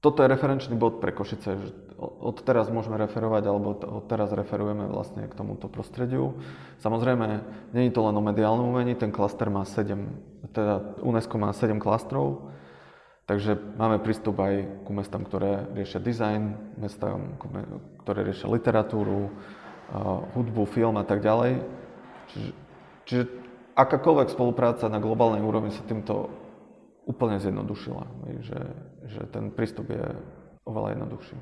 toto 0.00 0.24
je 0.24 0.32
referenčný 0.32 0.80
bod 0.80 0.96
pre 0.96 1.12
Košice, 1.12 1.60
že 1.60 1.68
od 2.00 2.40
teraz 2.40 2.72
môžeme 2.72 2.96
referovať, 2.96 3.42
alebo 3.44 3.76
od 3.76 4.08
teraz 4.08 4.32
referujeme 4.32 4.88
vlastne 4.88 5.28
k 5.28 5.36
tomuto 5.36 5.68
prostrediu. 5.68 6.40
Samozrejme, 6.80 7.44
je 7.76 7.92
to 7.92 8.00
len 8.08 8.16
o 8.16 8.24
mediálnom 8.24 8.72
umení, 8.72 8.96
ten 8.96 9.12
klaster 9.12 9.52
má 9.52 9.68
7, 9.68 10.48
teda 10.56 10.96
UNESCO 11.04 11.36
má 11.36 11.52
7 11.52 11.76
klastrov, 11.76 12.48
Takže 13.30 13.78
máme 13.78 14.02
prístup 14.02 14.42
aj 14.42 14.82
ku 14.82 14.90
mestám, 14.90 15.22
ktoré 15.22 15.70
riešia 15.70 16.02
dizajn, 16.02 16.74
mestám, 16.82 17.38
ktoré 18.02 18.26
riešia 18.26 18.50
literatúru, 18.50 19.30
hudbu, 20.34 20.66
film 20.66 20.98
a 20.98 21.06
tak 21.06 21.22
ďalej. 21.22 21.62
Čiže, 22.34 22.50
čiže 23.06 23.22
akákoľvek 23.78 24.34
spolupráca 24.34 24.90
na 24.90 24.98
globálnej 24.98 25.46
úrovni 25.46 25.70
sa 25.70 25.86
týmto 25.86 26.26
úplne 27.06 27.38
zjednodušila. 27.38 28.02
Že, 28.42 28.60
že 29.06 29.22
ten 29.30 29.54
prístup 29.54 29.94
je 29.94 30.10
oveľa 30.66 30.98
jednoduchší. 30.98 31.38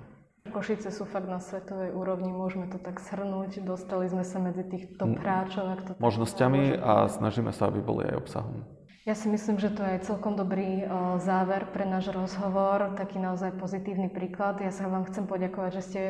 Košice 0.53 0.92
sú 0.92 1.09
fakt 1.09 1.24
na 1.24 1.40
svetovej 1.40 1.96
úrovni, 1.96 2.29
môžeme 2.29 2.68
to 2.68 2.77
tak 2.77 3.01
shrnúť. 3.01 3.64
Dostali 3.64 4.12
sme 4.12 4.29
sa 4.29 4.37
medzi 4.37 4.61
tých 4.61 4.92
top 5.01 5.16
hráčov. 5.16 5.64
Ak 5.72 5.81
to 5.88 5.90
možnosťami 6.05 6.77
a 6.85 7.09
snažíme 7.09 7.48
sa, 7.57 7.72
aby 7.72 7.81
boli 7.81 8.05
aj 8.12 8.29
obsahom. 8.29 8.61
Ja 9.08 9.16
si 9.16 9.32
myslím, 9.32 9.56
že 9.56 9.72
to 9.72 9.80
je 9.80 10.04
celkom 10.04 10.36
dobrý 10.36 10.84
záver 11.24 11.64
pre 11.72 11.88
náš 11.88 12.12
rozhovor, 12.12 12.92
taký 12.92 13.16
naozaj 13.16 13.56
pozitívny 13.56 14.12
príklad. 14.12 14.60
Ja 14.60 14.68
sa 14.68 14.84
vám 14.84 15.08
chcem 15.08 15.24
poďakovať, 15.24 15.70
že 15.80 15.82
ste 15.88 16.00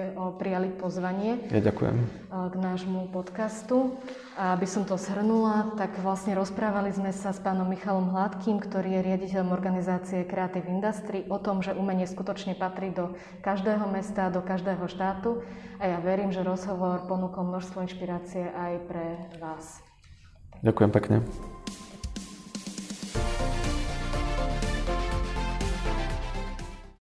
prijali 0.42 0.74
pozvanie. 0.74 1.38
Ja 1.46 1.62
ďakujem. 1.62 1.94
K 2.26 2.54
nášmu 2.58 3.14
podcastu. 3.14 3.94
A 4.34 4.58
aby 4.58 4.66
som 4.66 4.82
to 4.82 4.98
shrnula, 4.98 5.78
tak 5.78 5.94
vlastne 6.02 6.34
rozprávali 6.34 6.90
sme 6.90 7.14
sa 7.14 7.30
s 7.30 7.38
pánom 7.38 7.70
Michalom 7.70 8.10
Hladkým, 8.10 8.58
ktorý 8.58 8.98
je 8.98 9.06
riaditeľom 9.14 9.54
organizácie 9.54 10.26
Creative 10.26 10.66
Industry, 10.66 11.22
o 11.30 11.38
tom, 11.38 11.62
že 11.62 11.78
umenie 11.78 12.10
skutočne 12.10 12.58
patrí 12.58 12.90
do 12.90 13.14
každého 13.46 13.86
mesta, 13.94 14.26
do 14.26 14.42
každého 14.42 14.90
štátu. 14.90 15.46
A 15.78 15.86
ja 15.86 16.02
verím, 16.02 16.34
že 16.34 16.42
rozhovor 16.42 17.06
ponúkol 17.06 17.46
množstvo 17.46 17.78
inšpirácie 17.78 18.50
aj 18.50 18.72
pre 18.90 19.06
vás. 19.38 19.86
Ďakujem 20.66 20.90
pekne. 20.90 21.22